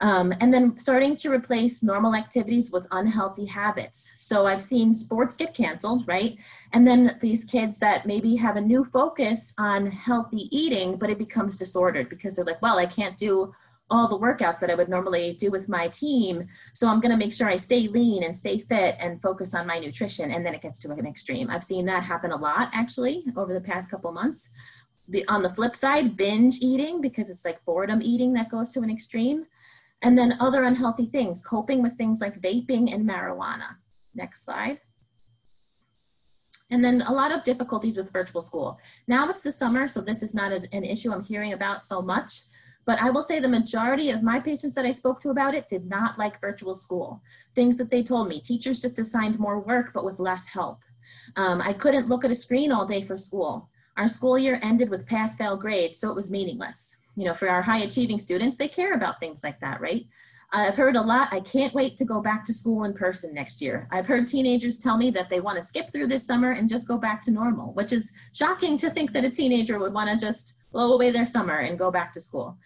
[0.00, 4.10] Um, and then starting to replace normal activities with unhealthy habits.
[4.14, 6.36] So I've seen sports get canceled, right?
[6.72, 11.18] And then these kids that maybe have a new focus on healthy eating, but it
[11.18, 13.54] becomes disordered because they're like, well, I can't do
[13.90, 16.48] all the workouts that I would normally do with my team.
[16.72, 19.66] So I'm going to make sure I stay lean and stay fit and focus on
[19.66, 20.30] my nutrition.
[20.30, 21.50] And then it gets to an extreme.
[21.50, 24.50] I've seen that happen a lot actually over the past couple months.
[25.08, 28.80] The, on the flip side, binge eating because it's like boredom eating that goes to
[28.80, 29.46] an extreme.
[30.00, 33.76] And then other unhealthy things, coping with things like vaping and marijuana.
[34.14, 34.78] Next slide.
[36.70, 38.78] And then a lot of difficulties with virtual school.
[39.06, 42.00] Now it's the summer, so this is not as an issue I'm hearing about so
[42.00, 42.42] much.
[42.86, 45.68] But I will say the majority of my patients that I spoke to about it
[45.68, 47.22] did not like virtual school.
[47.54, 50.80] Things that they told me, teachers just assigned more work, but with less help.
[51.36, 53.68] Um, I couldn't look at a screen all day for school.
[53.96, 56.96] Our school year ended with pass fail grades, so it was meaningless.
[57.16, 60.06] You know, for our high achieving students, they care about things like that, right?
[60.52, 61.32] I've heard a lot.
[61.32, 63.88] I can't wait to go back to school in person next year.
[63.90, 66.86] I've heard teenagers tell me that they want to skip through this summer and just
[66.86, 70.26] go back to normal, which is shocking to think that a teenager would want to
[70.26, 72.58] just blow away their summer and go back to school.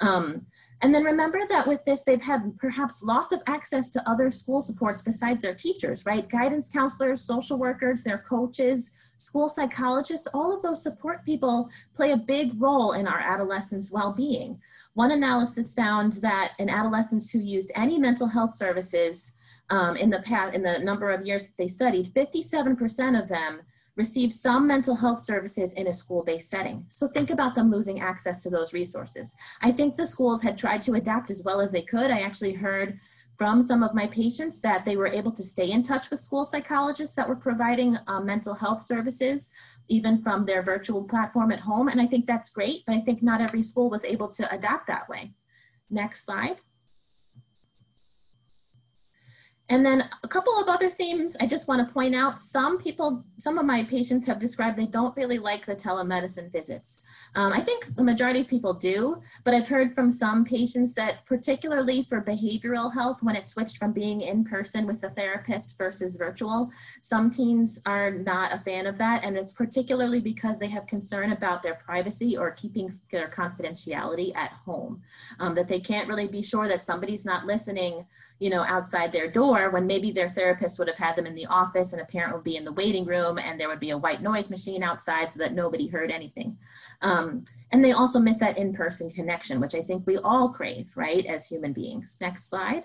[0.00, 0.46] Um,
[0.82, 4.60] and then remember that with this, they've had perhaps loss of access to other school
[4.60, 6.28] supports besides their teachers, right?
[6.28, 12.16] Guidance counselors, social workers, their coaches, school psychologists, all of those support people play a
[12.16, 14.60] big role in our adolescents' well being.
[14.92, 19.32] One analysis found that in adolescents who used any mental health services
[19.70, 23.62] um, in the past, in the number of years that they studied, 57% of them
[23.96, 26.84] received some mental health services in a school-based setting.
[26.88, 29.34] So think about them losing access to those resources.
[29.62, 32.10] I think the schools had tried to adapt as well as they could.
[32.10, 33.00] I actually heard
[33.38, 36.44] from some of my patients that they were able to stay in touch with school
[36.44, 39.50] psychologists that were providing um, mental health services,
[39.88, 41.88] even from their virtual platform at home.
[41.88, 44.86] And I think that's great, but I think not every school was able to adapt
[44.86, 45.34] that way.
[45.90, 46.56] Next slide.
[49.68, 52.38] And then a couple of other themes I just want to point out.
[52.38, 57.04] Some people, some of my patients have described they don't really like the telemedicine visits.
[57.34, 61.24] Um, I think the majority of people do, but I've heard from some patients that
[61.26, 66.16] particularly for behavioral health, when it switched from being in person with a therapist versus
[66.16, 69.24] virtual, some teens are not a fan of that.
[69.24, 74.52] And it's particularly because they have concern about their privacy or keeping their confidentiality at
[74.52, 75.02] home,
[75.40, 78.06] um, that they can't really be sure that somebody's not listening
[78.38, 81.46] you know, outside their door when maybe their therapist would have had them in the
[81.46, 83.98] office and a parent would be in the waiting room and there would be a
[83.98, 86.56] white noise machine outside so that nobody heard anything.
[87.00, 91.24] Um, and they also miss that in-person connection, which I think we all crave, right,
[91.24, 92.18] as human beings.
[92.20, 92.84] Next slide.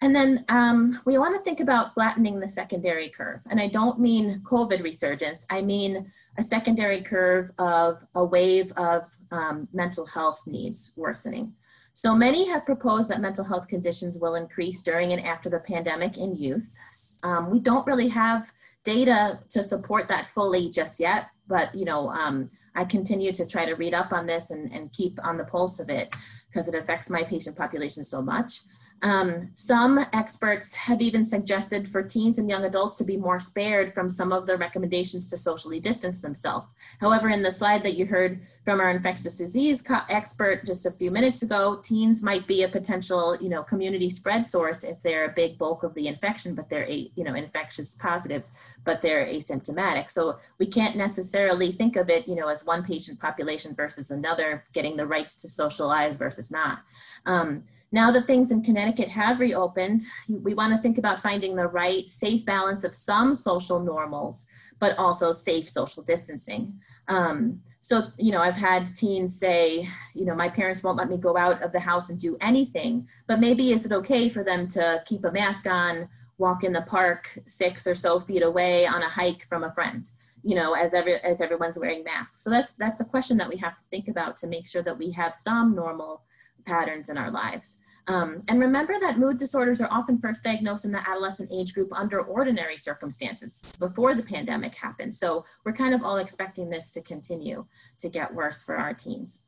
[0.00, 3.40] And then um, we want to think about flattening the secondary curve.
[3.48, 9.06] And I don't mean COVID resurgence, I mean a secondary curve of a wave of
[9.30, 11.54] um, mental health needs worsening.
[11.94, 16.16] So many have proposed that mental health conditions will increase during and after the pandemic
[16.16, 16.76] in youth.
[17.22, 18.50] Um, we don't really have
[18.84, 23.66] data to support that fully just yet, but you know, um, I continue to try
[23.66, 26.12] to read up on this and, and keep on the pulse of it
[26.48, 28.60] because it affects my patient population so much.
[29.02, 33.92] Um, some experts have even suggested for teens and young adults to be more spared
[33.92, 36.68] from some of the recommendations to socially distance themselves.
[37.00, 41.10] However, in the slide that you heard from our infectious disease expert just a few
[41.10, 45.32] minutes ago, teens might be a potential, you know, community spread source if they're a
[45.32, 48.52] big bulk of the infection, but they're, a, you know, infectious positives,
[48.84, 50.10] but they're asymptomatic.
[50.10, 54.62] So we can't necessarily think of it, you know, as one patient population versus another,
[54.72, 56.82] getting the rights to socialize versus not.
[57.26, 61.66] Um, now that things in Connecticut have reopened, we want to think about finding the
[61.66, 64.46] right safe balance of some social normals,
[64.78, 66.80] but also safe social distancing.
[67.08, 71.18] Um, so, you know, I've had teens say, you know, my parents won't let me
[71.18, 74.66] go out of the house and do anything, but maybe is it okay for them
[74.68, 79.02] to keep a mask on, walk in the park six or so feet away on
[79.02, 80.10] a hike from a friend?
[80.44, 83.56] you know as every if everyone's wearing masks so that's that's a question that we
[83.56, 86.22] have to think about to make sure that we have some normal
[86.64, 87.76] patterns in our lives
[88.08, 91.92] um, and remember that mood disorders are often first diagnosed in the adolescent age group
[91.92, 95.14] under ordinary circumstances before the pandemic happened.
[95.14, 97.64] So we're kind of all expecting this to continue
[98.00, 99.40] to get worse for our teens.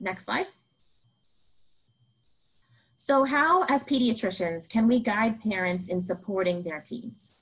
[0.00, 0.46] Next slide.
[2.98, 7.32] So how, as pediatricians, can we guide parents in supporting their teens?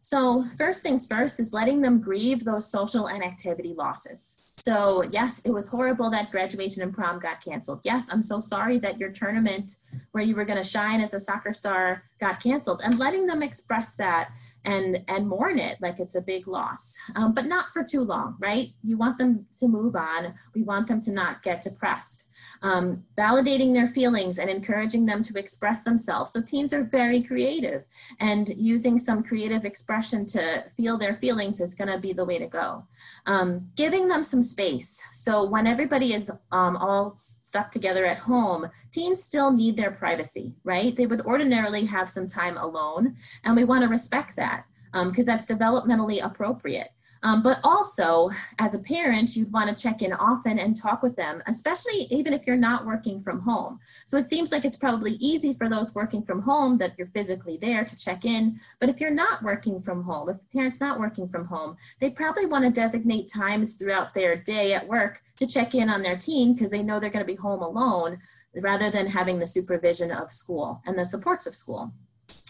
[0.00, 4.52] So first things first is letting them grieve those social and activity losses.
[4.66, 7.82] So yes, it was horrible that graduation and prom got canceled.
[7.84, 9.76] Yes, I'm so sorry that your tournament
[10.10, 12.80] where you were going to shine as a soccer star got canceled.
[12.84, 14.30] And letting them express that
[14.64, 16.96] and and mourn it like it's a big loss.
[17.14, 18.70] Um, but not for too long right?
[18.82, 20.34] You want them to move on.
[20.52, 22.25] We want them to not get depressed
[22.62, 26.32] um, validating their feelings and encouraging them to express themselves.
[26.32, 27.84] So teens are very creative
[28.20, 32.38] and using some creative expression to feel their feelings is going to be the way
[32.38, 32.84] to go.
[33.26, 35.02] Um, giving them some space.
[35.12, 40.54] So when everybody is um, all stuck together at home teens still need their privacy
[40.64, 40.94] right?
[40.96, 45.46] They would ordinarily have some time alone and we want to respect that because that's
[45.46, 46.88] developmentally appropriate.
[47.22, 51.16] Um, but also, as a parent, you'd want to check in often and talk with
[51.16, 53.80] them, especially even if you're not working from home.
[54.04, 57.56] So it seems like it's probably easy for those working from home that you're physically
[57.56, 58.58] there to check in.
[58.80, 62.10] But if you're not working from home, if the parent's not working from home, they
[62.10, 66.16] probably want to designate times throughout their day at work to check in on their
[66.16, 68.18] teen because they know they're going to be home alone
[68.54, 71.92] rather than having the supervision of school and the supports of school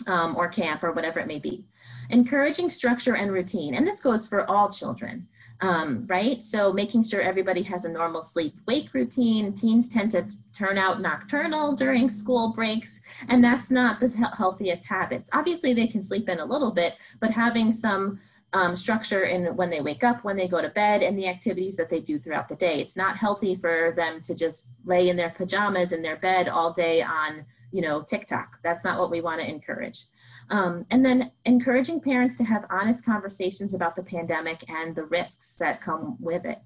[0.06, 1.64] um, or camp or whatever it may be.
[2.10, 5.26] Encouraging structure and routine, and this goes for all children,
[5.60, 6.42] um, right?
[6.42, 9.52] So making sure everybody has a normal sleep wake routine.
[9.52, 15.30] Teens tend to turn out nocturnal during school breaks, and that's not the healthiest habits.
[15.32, 18.20] Obviously, they can sleep in a little bit, but having some
[18.52, 21.76] um, structure in when they wake up, when they go to bed, and the activities
[21.76, 22.80] that they do throughout the day.
[22.80, 26.72] It's not healthy for them to just lay in their pajamas in their bed all
[26.72, 28.58] day on, you know, TikTok.
[28.62, 30.04] That's not what we want to encourage.
[30.48, 35.56] Um, and then encouraging parents to have honest conversations about the pandemic and the risks
[35.56, 36.58] that come with it.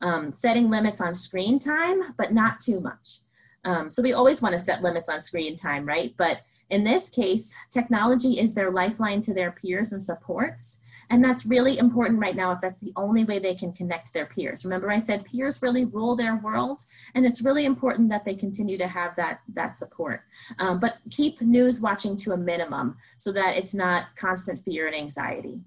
[0.00, 3.20] Um, setting limits on screen time, but not too much.
[3.64, 6.14] Um, so we always want to set limits on screen time, right?
[6.16, 10.78] But in this case, technology is their lifeline to their peers and supports.
[11.10, 14.26] And that's really important right now if that's the only way they can connect their
[14.26, 14.64] peers.
[14.64, 16.82] Remember I said peers really rule their world
[17.14, 20.22] and it's really important that they continue to have that, that support.
[20.58, 24.96] Um, but keep news watching to a minimum so that it's not constant fear and
[24.96, 25.60] anxiety.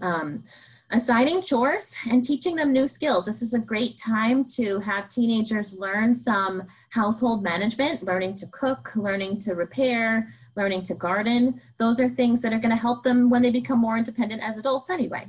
[0.00, 0.44] Um,
[0.90, 3.26] assigning chores and teaching them new skills.
[3.26, 8.92] This is a great time to have teenagers learn some household management, learning to cook,
[8.96, 11.60] learning to repair, learning to garden.
[11.78, 14.58] Those are things that are going to help them when they become more independent as
[14.58, 15.24] adults anyway.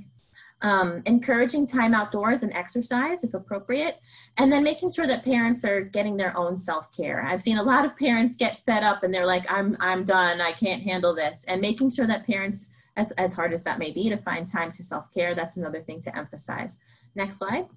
[0.62, 3.96] Um, encouraging time outdoors and exercise if appropriate,
[4.38, 7.24] and then making sure that parents are getting their own self-care.
[7.26, 10.42] I've seen a lot of parents get fed up and they're like, I'm, I'm done,
[10.42, 11.46] I can't handle this.
[11.48, 14.72] And making sure that parents, as, as hard as that may be, to find time
[14.74, 16.78] to self-care, that's another thing to emphasize.
[17.16, 17.68] Next slide.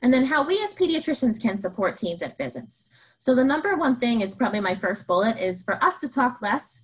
[0.00, 2.84] And then how we as pediatricians can support teens at visits.
[3.18, 6.40] So the number one thing is probably my first bullet is for us to talk
[6.40, 6.82] less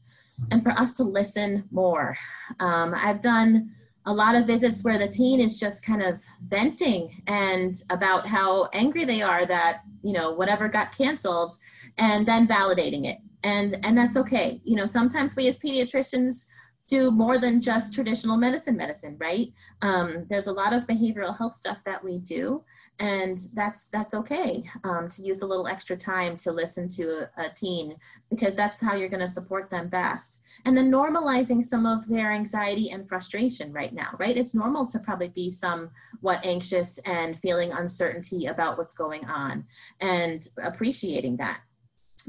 [0.51, 2.17] and for us to listen more.
[2.59, 3.71] Um, I've done
[4.07, 8.69] a lot of visits where the teen is just kind of venting and about how
[8.73, 11.57] angry they are that you know whatever got canceled
[11.97, 13.19] and then validating it.
[13.43, 14.61] And and that's okay.
[14.65, 16.47] You know sometimes we as pediatricians
[16.87, 19.49] do more than just traditional medicine medicine right?
[19.81, 22.63] Um, there's a lot of behavioral health stuff that we do
[23.01, 27.47] and that's that's okay um, to use a little extra time to listen to a,
[27.47, 27.97] a teen
[28.31, 30.41] because that's how you're going to support them best.
[30.65, 34.37] And then normalizing some of their anxiety and frustration right now right?
[34.37, 39.65] It's normal to probably be somewhat anxious and feeling uncertainty about what's going on
[40.01, 41.61] and appreciating that.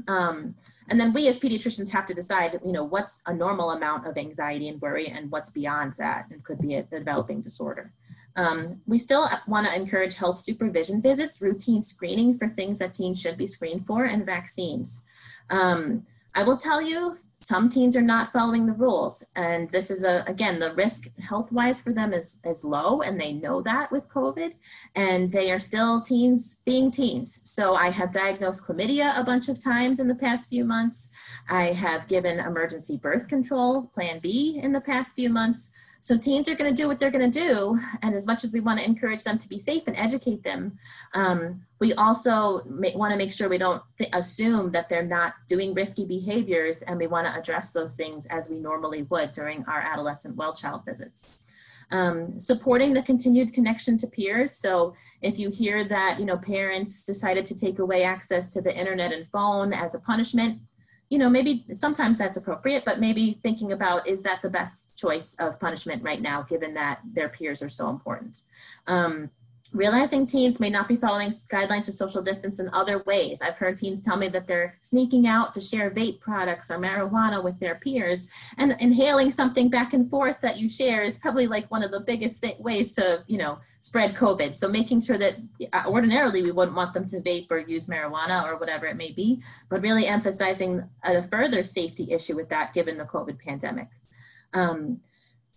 [0.08, 0.56] Um,
[0.88, 4.18] and then we as pediatricians have to decide you know what's a normal amount of
[4.18, 7.92] anxiety and worry and what's beyond that and could be a developing disorder
[8.36, 13.20] um, we still want to encourage health supervision visits, routine screening for things that teens
[13.20, 15.00] should be screened for, and vaccines.
[15.50, 16.06] Um,
[16.38, 19.24] I will tell you, some teens are not following the rules.
[19.36, 23.18] And this is, a, again, the risk health wise for them is, is low, and
[23.18, 24.52] they know that with COVID.
[24.94, 27.40] And they are still teens being teens.
[27.44, 31.08] So I have diagnosed chlamydia a bunch of times in the past few months.
[31.48, 35.70] I have given emergency birth control, Plan B, in the past few months.
[36.06, 37.80] So teens are going to do what they're going to do.
[38.00, 40.78] And as much as we want to encourage them to be safe and educate them,
[41.14, 43.82] um, we also want to make sure we don't
[44.12, 46.82] assume that they're not doing risky behaviors.
[46.82, 50.54] And we want to address those things as we normally would during our adolescent well
[50.54, 51.44] child visits.
[51.90, 54.52] Um, supporting the continued connection to peers.
[54.52, 58.76] So if you hear that, you know, parents decided to take away access to the
[58.76, 60.60] internet and phone as a punishment,
[61.08, 65.36] you know, maybe sometimes that's appropriate, but maybe thinking about is that the best choice
[65.38, 68.42] of punishment right now, given that their peers are so important.
[68.86, 69.30] Um,
[69.72, 73.42] Realizing teens may not be following guidelines to social distance in other ways.
[73.42, 77.42] I've heard teens tell me that they're sneaking out to share vape products or marijuana
[77.42, 81.70] with their peers, and inhaling something back and forth that you share is probably like
[81.70, 84.54] one of the biggest th- ways to, you know, spread COVID.
[84.54, 85.36] So making sure that
[85.72, 89.10] uh, ordinarily we wouldn't want them to vape or use marijuana or whatever it may
[89.10, 93.88] be, but really emphasizing a further safety issue with that given the COVID pandemic.
[94.54, 95.00] Um,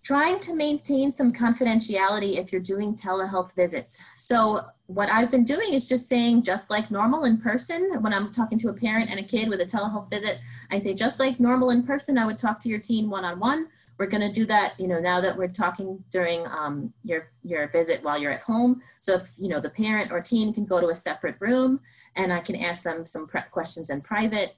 [0.03, 4.01] trying to maintain some confidentiality if you're doing telehealth visits.
[4.15, 8.31] So what I've been doing is just saying just like normal in person when I'm
[8.31, 10.39] talking to a parent and a kid with a telehealth visit,
[10.71, 13.67] I say just like normal in person, I would talk to your teen one-on-one.
[13.99, 17.67] We're going to do that, you know, now that we're talking during um, your your
[17.67, 18.81] visit while you're at home.
[19.01, 21.81] So if you know the parent or teen can go to a separate room,
[22.15, 24.55] and I can ask them some prep questions in private.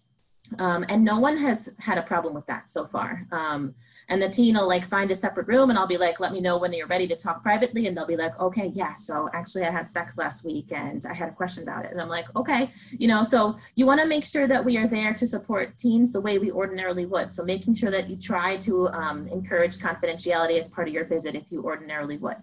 [0.59, 3.25] Um, and no one has had a problem with that so far.
[3.31, 3.73] Um,
[4.09, 6.41] and the teen will like find a separate room and I'll be like, let me
[6.41, 7.87] know when you're ready to talk privately.
[7.87, 8.93] And they'll be like, okay, yeah.
[8.93, 11.91] So actually I had sex last week and I had a question about it.
[11.91, 14.87] And I'm like, okay, you know, so you want to make sure that we are
[14.87, 17.31] there to support teens the way we ordinarily would.
[17.31, 21.35] So making sure that you try to um, encourage confidentiality as part of your visit
[21.35, 22.37] if you ordinarily would.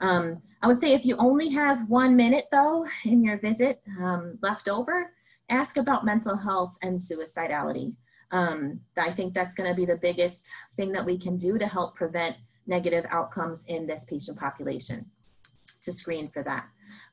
[0.00, 4.38] Um, I would say if you only have one minute though in your visit um,
[4.42, 5.12] left over,
[5.48, 7.94] ask about mental health and suicidality.
[8.32, 11.66] Um, I think that's going to be the biggest thing that we can do to
[11.66, 12.36] help prevent
[12.66, 15.06] negative outcomes in this patient population
[15.82, 16.66] to screen for that.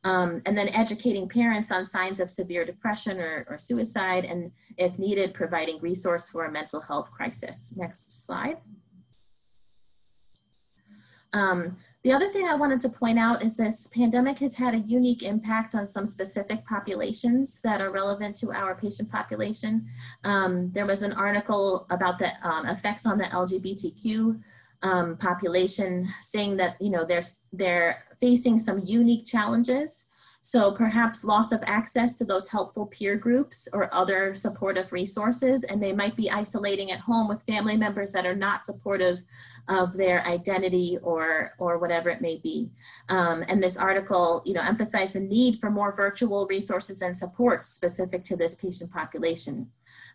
[0.03, 4.99] Um, and then educating parents on signs of severe depression or, or suicide, and if
[4.99, 7.73] needed, providing resource for a mental health crisis.
[7.77, 8.57] Next slide.
[11.31, 14.79] Um, the other thing I wanted to point out is this pandemic has had a
[14.79, 19.87] unique impact on some specific populations that are relevant to our patient population.
[20.25, 24.41] Um, there was an article about the um, effects on the LGBTQ
[24.81, 27.23] um, population saying that, you know, they're,
[27.53, 30.05] they're facing some unique challenges.
[30.45, 35.81] So perhaps loss of access to those helpful peer groups or other supportive resources, and
[35.81, 39.19] they might be isolating at home with family members that are not supportive
[39.67, 42.71] of their identity or or whatever it may be.
[43.09, 47.65] Um, and this article, you know, emphasized the need for more virtual resources and supports
[47.65, 49.71] specific to this patient population.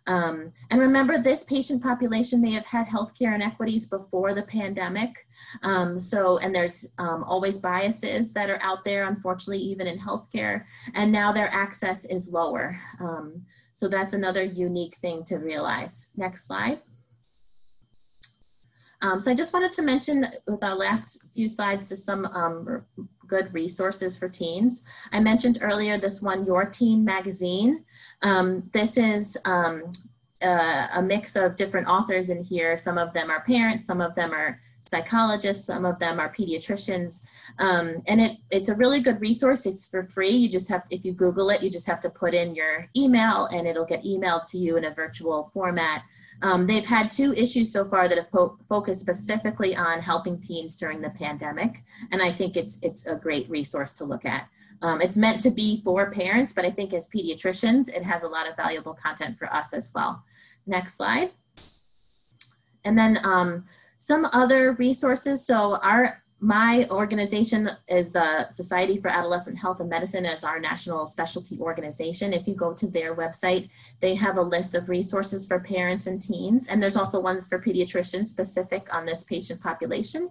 [0.06, 5.26] Um, and remember, this patient population may have had healthcare inequities before the pandemic.
[5.62, 10.64] Um, so, and there's um, always biases that are out there, unfortunately, even in healthcare.
[10.94, 12.78] And now their access is lower.
[13.00, 13.44] Um,
[13.74, 16.08] so that's another unique thing to realize.
[16.16, 16.80] Next slide.
[19.00, 22.84] Um, so I just wanted to mention with our last few slides just some um,
[23.26, 24.82] good resources for teens.
[25.12, 27.84] I mentioned earlier this one, Your Teen Magazine.
[28.22, 29.92] Um, this is um,
[30.42, 32.76] a, a mix of different authors in here.
[32.76, 37.20] Some of them are parents, some of them are psychologists, some of them are pediatricians.
[37.58, 39.66] Um, and it, it's a really good resource.
[39.66, 40.30] It's for free.
[40.30, 42.88] You just have, to, if you Google it, you just have to put in your
[42.96, 46.02] email and it'll get emailed to you in a virtual format.
[46.42, 50.76] Um, they've had two issues so far that have po- focused specifically on helping teens
[50.76, 51.82] during the pandemic,
[52.12, 54.48] and I think it's it's a great resource to look at.
[54.80, 58.28] Um, it's meant to be for parents, but I think as pediatricians, it has a
[58.28, 60.22] lot of valuable content for us as well.
[60.66, 61.32] Next slide.
[62.84, 63.64] And then um,
[63.98, 65.44] some other resources.
[65.44, 71.06] So our my organization is the Society for Adolescent Health and Medicine as our national
[71.06, 72.32] specialty organization.
[72.32, 76.22] If you go to their website, they have a list of resources for parents and
[76.22, 80.30] teens, and there's also ones for pediatricians specific on this patient population.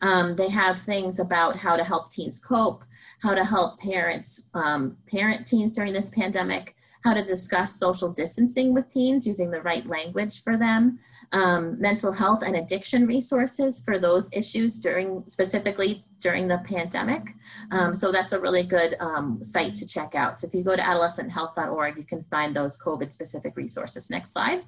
[0.00, 2.84] Um, they have things about how to help teens cope,
[3.20, 8.74] how to help parents um, parent teens during this pandemic, how to discuss social distancing
[8.74, 11.00] with teens using the right language for them,
[11.32, 17.22] um, mental health and addiction resources for those issues during specifically during the pandemic.
[17.70, 20.40] Um, so that's a really good um, site to check out.
[20.40, 24.10] So if you go to adolescenthealth.org, you can find those COVID specific resources.
[24.10, 24.62] Next slide.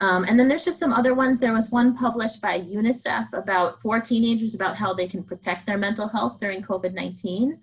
[0.00, 1.40] Um, and then there's just some other ones.
[1.40, 5.78] There was one published by UNICEF about for teenagers about how they can protect their
[5.78, 7.58] mental health during COVID-19.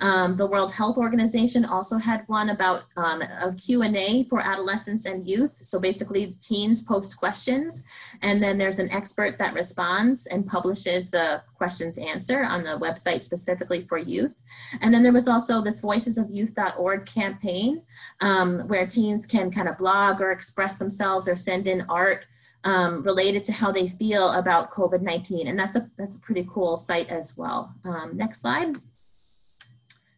[0.00, 5.26] Um, the World Health Organization also had one about um, a Q&A for adolescents and
[5.26, 5.58] youth.
[5.60, 7.82] So basically teens post questions
[8.22, 13.22] and then there's an expert that responds and publishes the questions answer on the website
[13.22, 14.40] specifically for youth.
[14.80, 17.82] And then there was also this voicesofyouth.org campaign
[18.20, 22.24] um, where teens can kind of blog or express themselves or send in art
[22.64, 25.48] um, related to how they feel about COVID-19.
[25.48, 27.72] And that's a, that's a pretty cool site as well.
[27.84, 28.76] Um, next slide.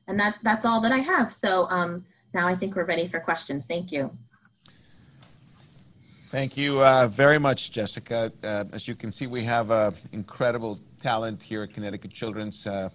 [0.08, 1.32] And that, that's all that I have.
[1.32, 2.04] So um,
[2.34, 3.66] now I think we're ready for questions.
[3.66, 4.10] Thank you.
[6.30, 8.32] Thank you uh, very much, Jessica.
[8.42, 12.66] Uh, as you can see, we have an incredible talent here at Connecticut Children's.
[12.66, 12.88] Uh,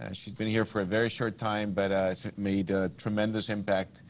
[0.00, 3.48] uh, she's been here for a very short time, but uh, has made a tremendous
[3.48, 4.02] impact.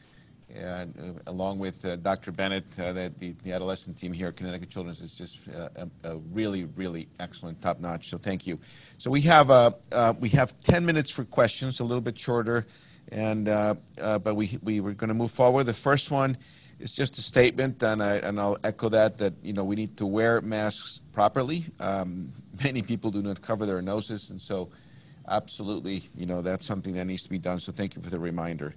[0.55, 0.85] Uh,
[1.27, 2.31] along with uh, Dr.
[2.31, 7.61] Bennett, uh, the, adolescent team here at Connecticut Children's is just a, really, really excellent,
[7.61, 8.09] top notch.
[8.09, 8.59] So thank you.
[8.97, 12.65] So we have uh, uh, we have 10 minutes for questions, a little bit shorter,
[13.11, 15.65] and but we we were going to move forward.
[15.65, 16.37] The first one
[16.79, 18.01] is just a statement, and
[18.39, 21.65] I'll echo that that you know we need to wear masks properly.
[21.79, 22.31] Um,
[22.63, 24.69] many people do not cover their noses, and so
[25.27, 27.59] absolutely, you know that's something that needs to be done.
[27.59, 28.73] So thank you for the reminder.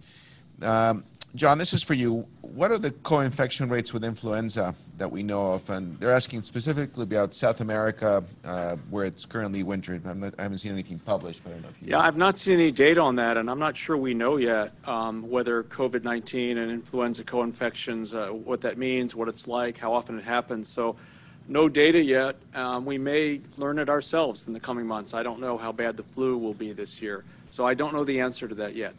[1.39, 2.27] John, this is for you.
[2.41, 5.71] What are the co-infection rates with influenza that we know of?
[5.71, 10.01] And they're asking specifically about South America, uh, where it's currently winter.
[10.03, 11.89] Not, I haven't seen anything published, but I don't know if you.
[11.91, 14.73] Yeah, I've not seen any data on that, and I'm not sure we know yet
[14.85, 20.19] um, whether COVID-19 and influenza co-infections, uh, what that means, what it's like, how often
[20.19, 20.69] it happens.
[20.69, 20.97] So
[21.47, 22.35] no data yet.
[22.53, 25.15] Um, We may learn it ourselves in the coming months.
[25.15, 27.23] I don't know how bad the flu will be this year.
[27.51, 28.97] So I don't know the answer to that yet.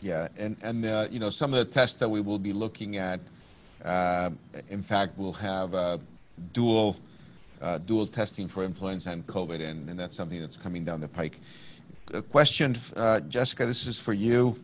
[0.00, 2.96] Yeah, and and uh, you know some of the tests that we will be looking
[2.98, 3.20] at,
[3.84, 4.30] uh,
[4.68, 6.00] in fact, will have
[6.52, 6.96] dual
[7.60, 11.08] uh, dual testing for influenza and COVID, and, and that's something that's coming down the
[11.08, 11.40] pike.
[12.14, 13.66] A question, uh, Jessica.
[13.66, 14.58] This is for you,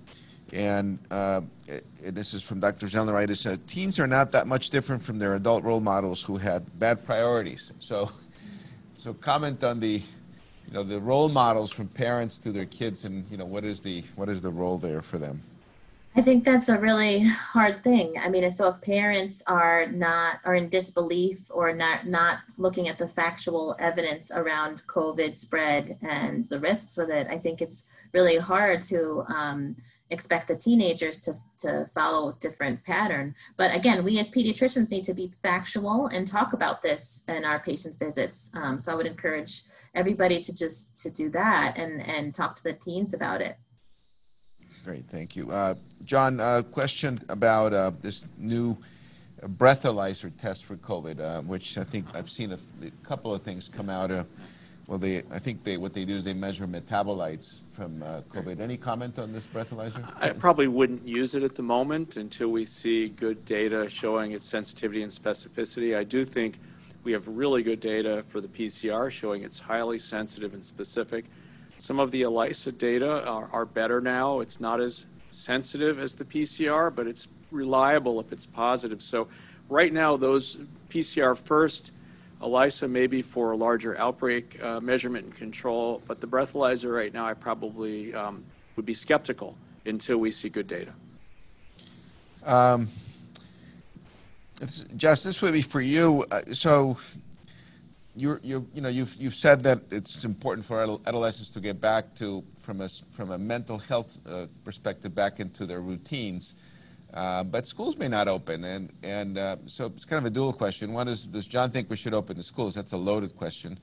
[0.53, 0.99] and
[1.67, 2.87] it- it- this is from Dr.
[2.87, 3.59] Zelneritis.
[3.67, 7.73] Teens are not that much different from their adult role models who had bad priorities.
[7.81, 8.11] So,
[8.97, 10.03] so comment on the
[10.75, 13.81] you know the role models from parents to their kids and you know what is
[13.81, 15.41] the what is the role there for them
[16.17, 18.15] I think that's a really hard thing.
[18.17, 22.99] I mean, so if parents are not are in disbelief or not not looking at
[22.99, 28.37] the factual evidence around COVID spread and the risks with it, I think it's really
[28.37, 29.75] hard to um,
[30.11, 33.35] expect the teenagers to to follow a different pattern.
[33.57, 37.59] But again, we as pediatricians need to be factual and talk about this in our
[37.59, 38.51] patient visits.
[38.55, 39.63] Um, so I would encourage
[39.95, 43.57] everybody to just to do that and and talk to the teens about it.
[44.85, 45.75] great thank you uh,
[46.05, 48.77] john uh, question about uh, this new
[49.43, 53.69] breathalyzer test for covid uh, which i think i've seen a, a couple of things
[53.69, 54.25] come out uh,
[54.87, 58.61] well they i think they what they do is they measure metabolites from uh, covid
[58.61, 62.65] any comment on this breathalyzer I probably wouldn't use it at the moment until we
[62.65, 65.97] see good data showing its sensitivity and specificity.
[65.97, 66.59] I do think
[67.05, 71.27] we have really good data for the PCR showing it's highly sensitive and specific.
[71.79, 74.41] Some of the ELISA data are, are better now.
[74.41, 79.03] It's not as sensitive as the PCR, but it's reliable if it's positive.
[79.03, 79.29] So
[79.69, 81.93] right now, those PCR first,
[82.43, 87.27] ELISA maybe for a larger outbreak uh, measurement and control, but the breathalyzer right now,
[87.27, 88.45] I probably um,
[88.77, 90.95] would be skeptical until we see good data.
[92.47, 92.89] It's,
[94.97, 96.25] Jess, this would be for you.
[96.31, 96.97] Uh, so,
[98.17, 102.15] you're, you you know, you've, you've said that it's important for adolescents to get back
[102.17, 106.55] to, from a, from a mental health uh, perspective, back into their routines.
[107.13, 110.53] Uh, but schools may not open, and, and uh, so it's kind of a dual
[110.53, 110.93] question.
[110.93, 112.75] One is, does John think we should open the schools?
[112.75, 113.79] That's a loaded question.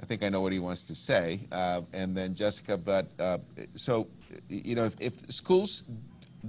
[0.00, 1.40] I think I know what he wants to say.
[1.50, 3.38] Uh, and then Jessica, but uh,
[3.74, 4.06] so,
[4.48, 5.82] you know, if, if schools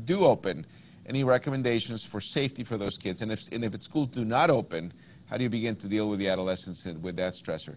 [0.05, 0.65] do open,
[1.07, 3.21] any recommendations for safety for those kids?
[3.21, 4.93] And if, and if schools do not open,
[5.29, 7.75] how do you begin to deal with the adolescents and with that stressor?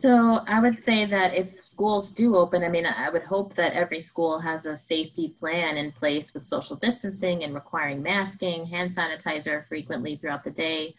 [0.00, 3.74] So I would say that if schools do open, I mean, I would hope that
[3.74, 8.90] every school has a safety plan in place with social distancing and requiring masking, hand
[8.90, 10.94] sanitizer frequently throughout the day.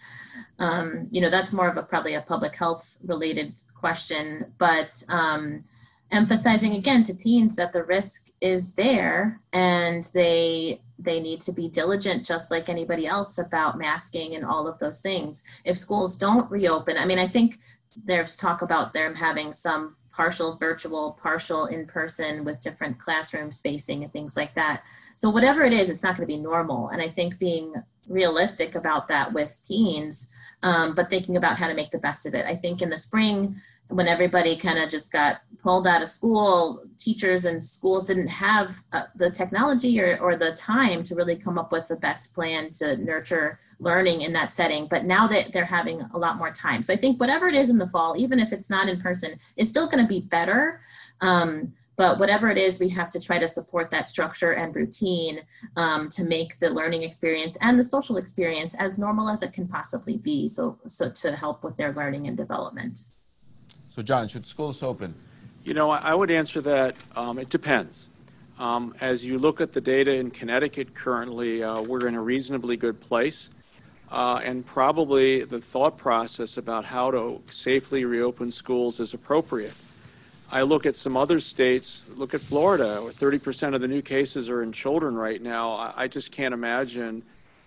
[0.59, 5.63] Um, you know, that's more of a probably a public health related question, but um,
[6.11, 11.67] emphasizing again to teens that the risk is there and they they need to be
[11.67, 15.43] diligent just like anybody else about masking and all of those things.
[15.65, 17.57] If schools don't reopen, I mean, I think
[18.05, 24.03] there's talk about them having some partial virtual, partial in person with different classroom spacing
[24.03, 24.83] and things like that.
[25.15, 26.89] So, whatever it is, it's not going to be normal.
[26.89, 27.73] And I think being
[28.07, 30.29] realistic about that with teens,
[30.63, 32.45] um, but thinking about how to make the best of it.
[32.45, 33.55] I think in the spring,
[33.91, 38.79] when everybody kind of just got pulled out of school, teachers and schools didn't have
[38.93, 42.71] uh, the technology or, or the time to really come up with the best plan
[42.73, 44.87] to nurture learning in that setting.
[44.87, 46.83] But now that they're having a lot more time.
[46.83, 49.33] So I think whatever it is in the fall, even if it's not in person,
[49.57, 50.81] it's still going to be better.
[51.19, 55.41] Um, but whatever it is, we have to try to support that structure and routine
[55.75, 59.67] um, to make the learning experience and the social experience as normal as it can
[59.67, 60.47] possibly be.
[60.47, 63.05] So, so to help with their learning and development.
[63.95, 65.13] So, John, should schools open?
[65.63, 68.09] You know, I would answer that, um, it depends.
[68.57, 72.77] Um, As you look at the data in Connecticut currently, uh, we're in a reasonably
[72.77, 73.49] good place.
[74.11, 79.73] uh, and probably the thought process about how to safely reopen schools is appropriate.
[80.51, 84.49] I look at some other states, look at Florida, where 30% of the new cases
[84.49, 85.71] are in children right now.
[85.71, 87.23] I, I just can't imagine,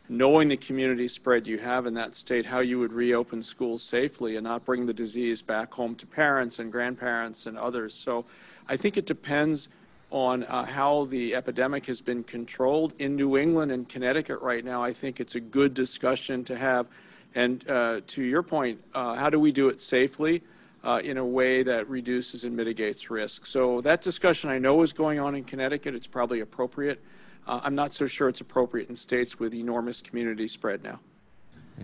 [0.09, 4.37] knowing the community spread you have in that state, how you would reopen schools safely
[4.37, 7.95] and not bring the disease back home to parents and grandparents and others.
[7.95, 8.27] So
[8.69, 9.69] I think it depends
[10.11, 14.83] on uh, how the epidemic has been controlled in New England and Connecticut right now.
[14.83, 16.87] I think it's a good discussion to have.
[17.35, 20.43] And uh, to your point, uh, how do we do it safely
[20.85, 23.47] uh, in a way that reduces and mitigates risk?
[23.47, 25.95] So that discussion I know is going on in Connecticut.
[25.95, 27.03] It's probably appropriate.
[27.47, 31.01] Uh, I'm not so sure it's appropriate in states with enormous community spread now.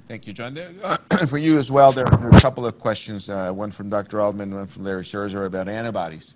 [0.06, 0.54] Thank you, John.
[0.54, 0.70] There-
[1.28, 4.20] For you as well, there are a couple of questions, uh, one from Dr.
[4.20, 6.34] Altman, one from Larry Scherzer about antibodies.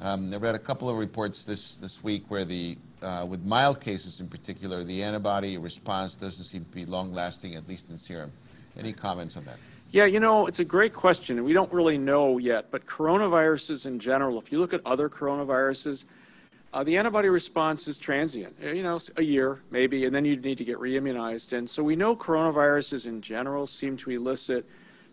[0.00, 3.80] Um, I read a couple of reports this, this week where the, uh, with mild
[3.80, 8.30] cases in particular, the antibody response doesn't seem to be long-lasting, at least in serum.
[8.78, 9.56] Any comments on that?
[9.90, 12.70] Yeah, you know, it's a great question, and we don't really know yet.
[12.70, 16.04] But coronaviruses in general, if you look at other coronaviruses,
[16.72, 20.36] uh, the antibody response is transient, uh, you know, a year maybe, and then you
[20.36, 21.52] need to get reimmunized.
[21.52, 24.64] And so we know coronaviruses in general seem to elicit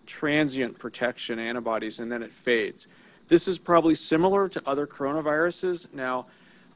[0.05, 2.88] transient protection antibodies, and then it fades.
[3.28, 5.91] This is probably similar to other coronaviruses.
[5.93, 6.28] Now,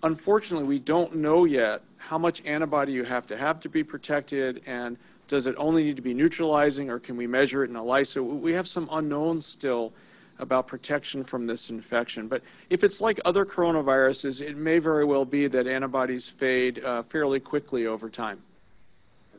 [0.04, 4.62] unfortunately, we don't know yet how much antibody you have to have to be protected,
[4.66, 8.22] and does it only need to be neutralizing, or can we measure it in ELISA?
[8.22, 9.94] We have some unknowns still
[10.42, 12.28] about protection from this infection.
[12.28, 17.04] But if it's like other coronaviruses, it may very well be that antibodies fade uh,
[17.04, 18.42] fairly quickly over time.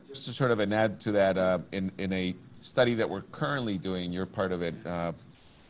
[0.07, 3.21] Just to sort of an add to that, uh, in, in a study that we're
[3.33, 5.11] currently doing, you're part of it, uh,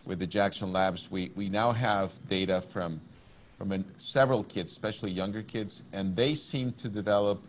[0.06, 3.02] with the Jackson Labs, we, we now have data from,
[3.58, 7.42] from an- several kids, especially younger kids, and they seem to develop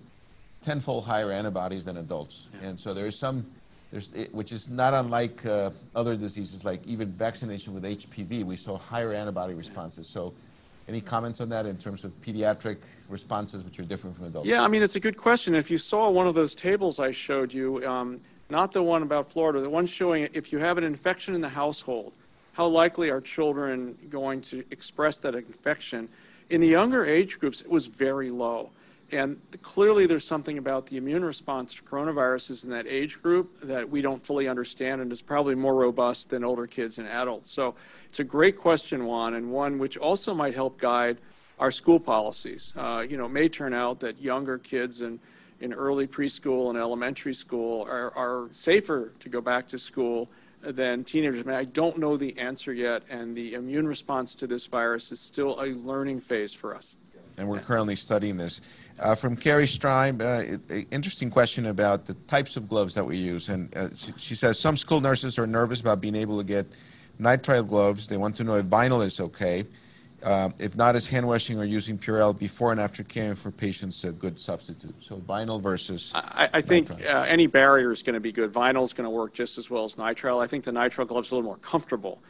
[0.63, 2.49] tenfold higher antibodies than adults.
[2.63, 3.45] And so there is some,
[4.33, 9.13] which is not unlike uh, other diseases, like even vaccination with HPV, we saw higher
[9.13, 10.09] antibody responses.
[10.09, 10.35] So
[10.89, 12.79] any comments on that in terms of pediatric
[13.09, 14.49] responses, which are different from adults?
[14.49, 15.55] Yeah, I mean, it's a good question.
[15.55, 18.21] If you saw one of those tables I showed you, um,
[18.51, 21.49] not the one about Florida, the one showing if you have an infection in the
[21.49, 22.13] household,
[22.53, 26.09] how likely are children going to express that infection?
[26.51, 28.71] In the younger age groups, it was very low.
[29.13, 33.89] And clearly, there's something about the immune response to coronaviruses in that age group that
[33.89, 37.51] we don't fully understand and is probably more robust than older kids and adults.
[37.51, 37.75] So
[38.09, 41.19] it's a great question, Juan, and one which also might help guide
[41.59, 42.73] our school policies.
[42.77, 45.21] Uh, you know, it may turn out that younger kids in,
[45.61, 50.29] in early preschool and elementary school are, are safer to go back to school
[50.63, 51.41] than teenagers.
[51.41, 55.13] I mean, I don't know the answer yet, and the immune response to this virus
[55.13, 56.97] is still a learning phase for us.
[57.37, 58.61] and we're currently studying this.
[58.99, 63.17] Uh, from Carrie Strime, uh, it- interesting question about the types of gloves that we
[63.17, 63.49] use.
[63.49, 66.67] And uh, she, she says some school nurses are nervous about being able to get
[67.21, 68.07] nitrile gloves.
[68.07, 69.65] They want to know if vinyl is okay.
[70.23, 74.05] Uh, if not, is hand washing or using Purell before and after caring for patients
[74.05, 74.95] a good substitute?
[75.01, 76.13] So vinyl versus.
[76.15, 78.51] I, I think uh, any barrier is going to be good.
[78.51, 80.43] Vinyl is going to work just as well as nitrile.
[80.43, 82.23] I think the nitrile gloves are a little more comfortable,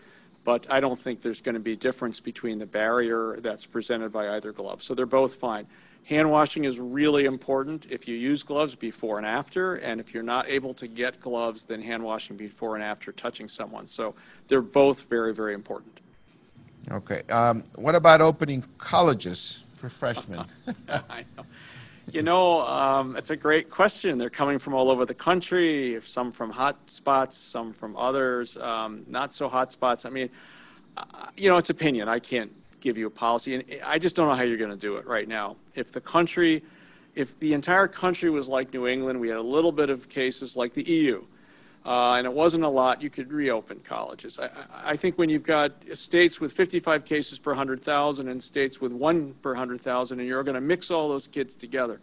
[0.43, 4.11] but I don't think there's going to be a difference between the barrier that's presented
[4.11, 4.83] by either glove.
[4.83, 5.67] So they're both fine.
[6.05, 10.23] Hand washing is really important if you use gloves before and after, and if you're
[10.23, 13.89] not able to get gloves, then hand washing before and after touching someone.
[13.89, 14.15] So
[14.47, 16.01] they're both very, very important.
[16.91, 17.23] Okay.
[17.31, 20.45] Um, what about opening colleges for freshmen?
[20.89, 21.45] I know.
[22.13, 24.19] You know, um, it's a great question.
[24.19, 29.05] They're coming from all over the country, some from hot spots, some from others, um,
[29.09, 30.05] not so hot spots.
[30.05, 30.29] I mean,
[30.99, 31.03] uh,
[31.35, 32.11] you know, it's opinion.
[32.11, 32.53] I can't
[32.85, 35.07] give you a policy, and I just don't know how you're going to do it
[35.07, 35.57] right now.
[35.75, 36.63] If the country,
[37.15, 40.55] if the entire country was like New England, we had a little bit of cases
[40.55, 41.25] like the EU,
[41.87, 44.39] uh, and it wasn't a lot, you could reopen colleges.
[44.39, 44.51] I,
[44.93, 49.33] I- think when you've got states with 55 cases per 100,000 and states with one
[49.41, 52.01] per 100,000, and you're going to mix all those kids together,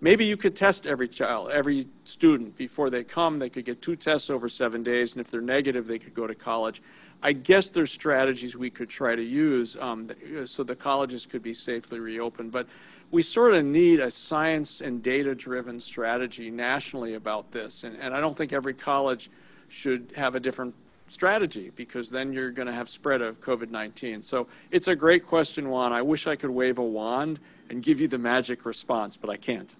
[0.00, 3.40] maybe you could test every child, every student before they come.
[3.40, 6.28] They could get two tests over seven days, and if they're negative, they could go
[6.28, 6.80] to college.
[7.22, 10.08] I guess there's strategies we could try to use um,
[10.46, 12.52] so the colleges could be safely reopened.
[12.52, 12.66] But
[13.10, 17.84] we sort of need a science and data-driven strategy nationally about this.
[17.84, 19.30] And, and I don't think every college
[19.68, 20.74] should have a different
[21.08, 24.24] strategy because then you're going to have spread of COVID-19.
[24.24, 25.92] So it's a great question, Juan.
[25.92, 29.36] I wish I could wave a wand and give you the magic response, but I
[29.36, 29.74] can't.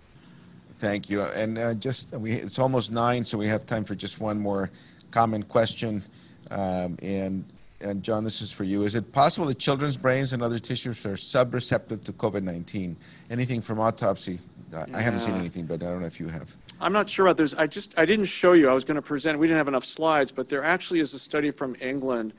[0.78, 1.22] Thank you.
[1.22, 4.70] And uh, just, we, it's almost nine, so we have time for just one more
[5.11, 6.03] common question.
[6.51, 7.44] Um, and,
[7.80, 8.82] and John, this is for you.
[8.82, 12.96] Is it possible that children's brains and other tissues are sub-receptive to COVID-19?
[13.30, 14.38] Anything from autopsy?
[14.74, 16.55] I I haven't seen anything, but I don't know if you have.
[16.80, 17.55] I'm not sure about those.
[17.55, 18.68] I just, I didn't show you.
[18.68, 21.18] I was going to present, we didn't have enough slides, but there actually is a
[21.18, 22.32] study from England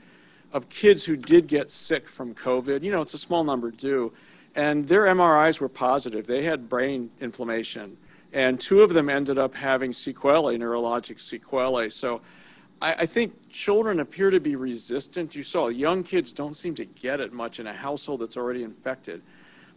[0.52, 2.82] of kids who did get sick from COVID.
[2.82, 4.12] You know, it's a small number do.
[4.54, 6.26] And their MRIs were positive.
[6.26, 7.96] They had brain inflammation.
[8.32, 11.88] And two of them ended up having sequelae, neurologic sequelae.
[11.88, 12.20] So
[12.82, 15.34] I, I think children appear to be resistant.
[15.34, 18.64] You saw young kids don't seem to get it much in a household that's already
[18.64, 19.22] infected.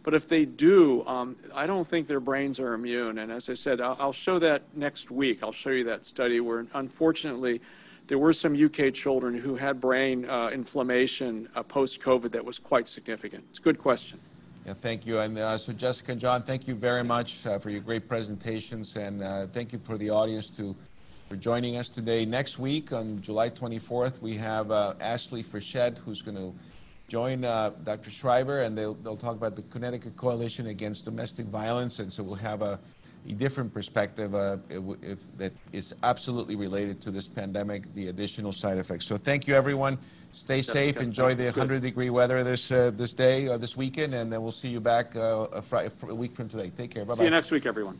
[0.02, 3.18] But if they do, um, I don't think their brains are immune.
[3.18, 5.42] And as I said, I'll, I'll show that next week.
[5.42, 7.60] I'll show you that study where, unfortunately,
[8.06, 12.58] there were some UK children who had brain uh, inflammation uh, post COVID that was
[12.58, 13.44] quite significant.
[13.50, 14.20] It's a good question.
[14.64, 15.18] Yeah, thank you.
[15.18, 18.96] And uh, so, Jessica and John, thank you very much uh, for your great presentations,
[18.96, 20.74] and uh, thank you for the audience to
[21.28, 22.24] for joining us today.
[22.24, 26.54] Next week, on July 24th, we have uh, Ashley Frechette, who's going to
[27.08, 28.10] join uh, Dr.
[28.10, 32.36] Schreiber, and they'll, they'll talk about the Connecticut Coalition Against Domestic Violence, and so we'll
[32.36, 32.78] have a,
[33.28, 38.52] a different perspective uh, if, if, that is absolutely related to this pandemic, the additional
[38.52, 39.06] side effects.
[39.06, 39.98] So, thank you, everyone.
[40.32, 40.94] Stay safe.
[40.94, 44.42] Jessica, Enjoy the 100 degree weather this uh, this day, uh, this weekend, and then
[44.42, 46.70] we'll see you back uh, a, Friday, a week from today.
[46.76, 47.04] Take care.
[47.04, 47.18] Bye bye.
[47.18, 47.98] See you next week, everyone.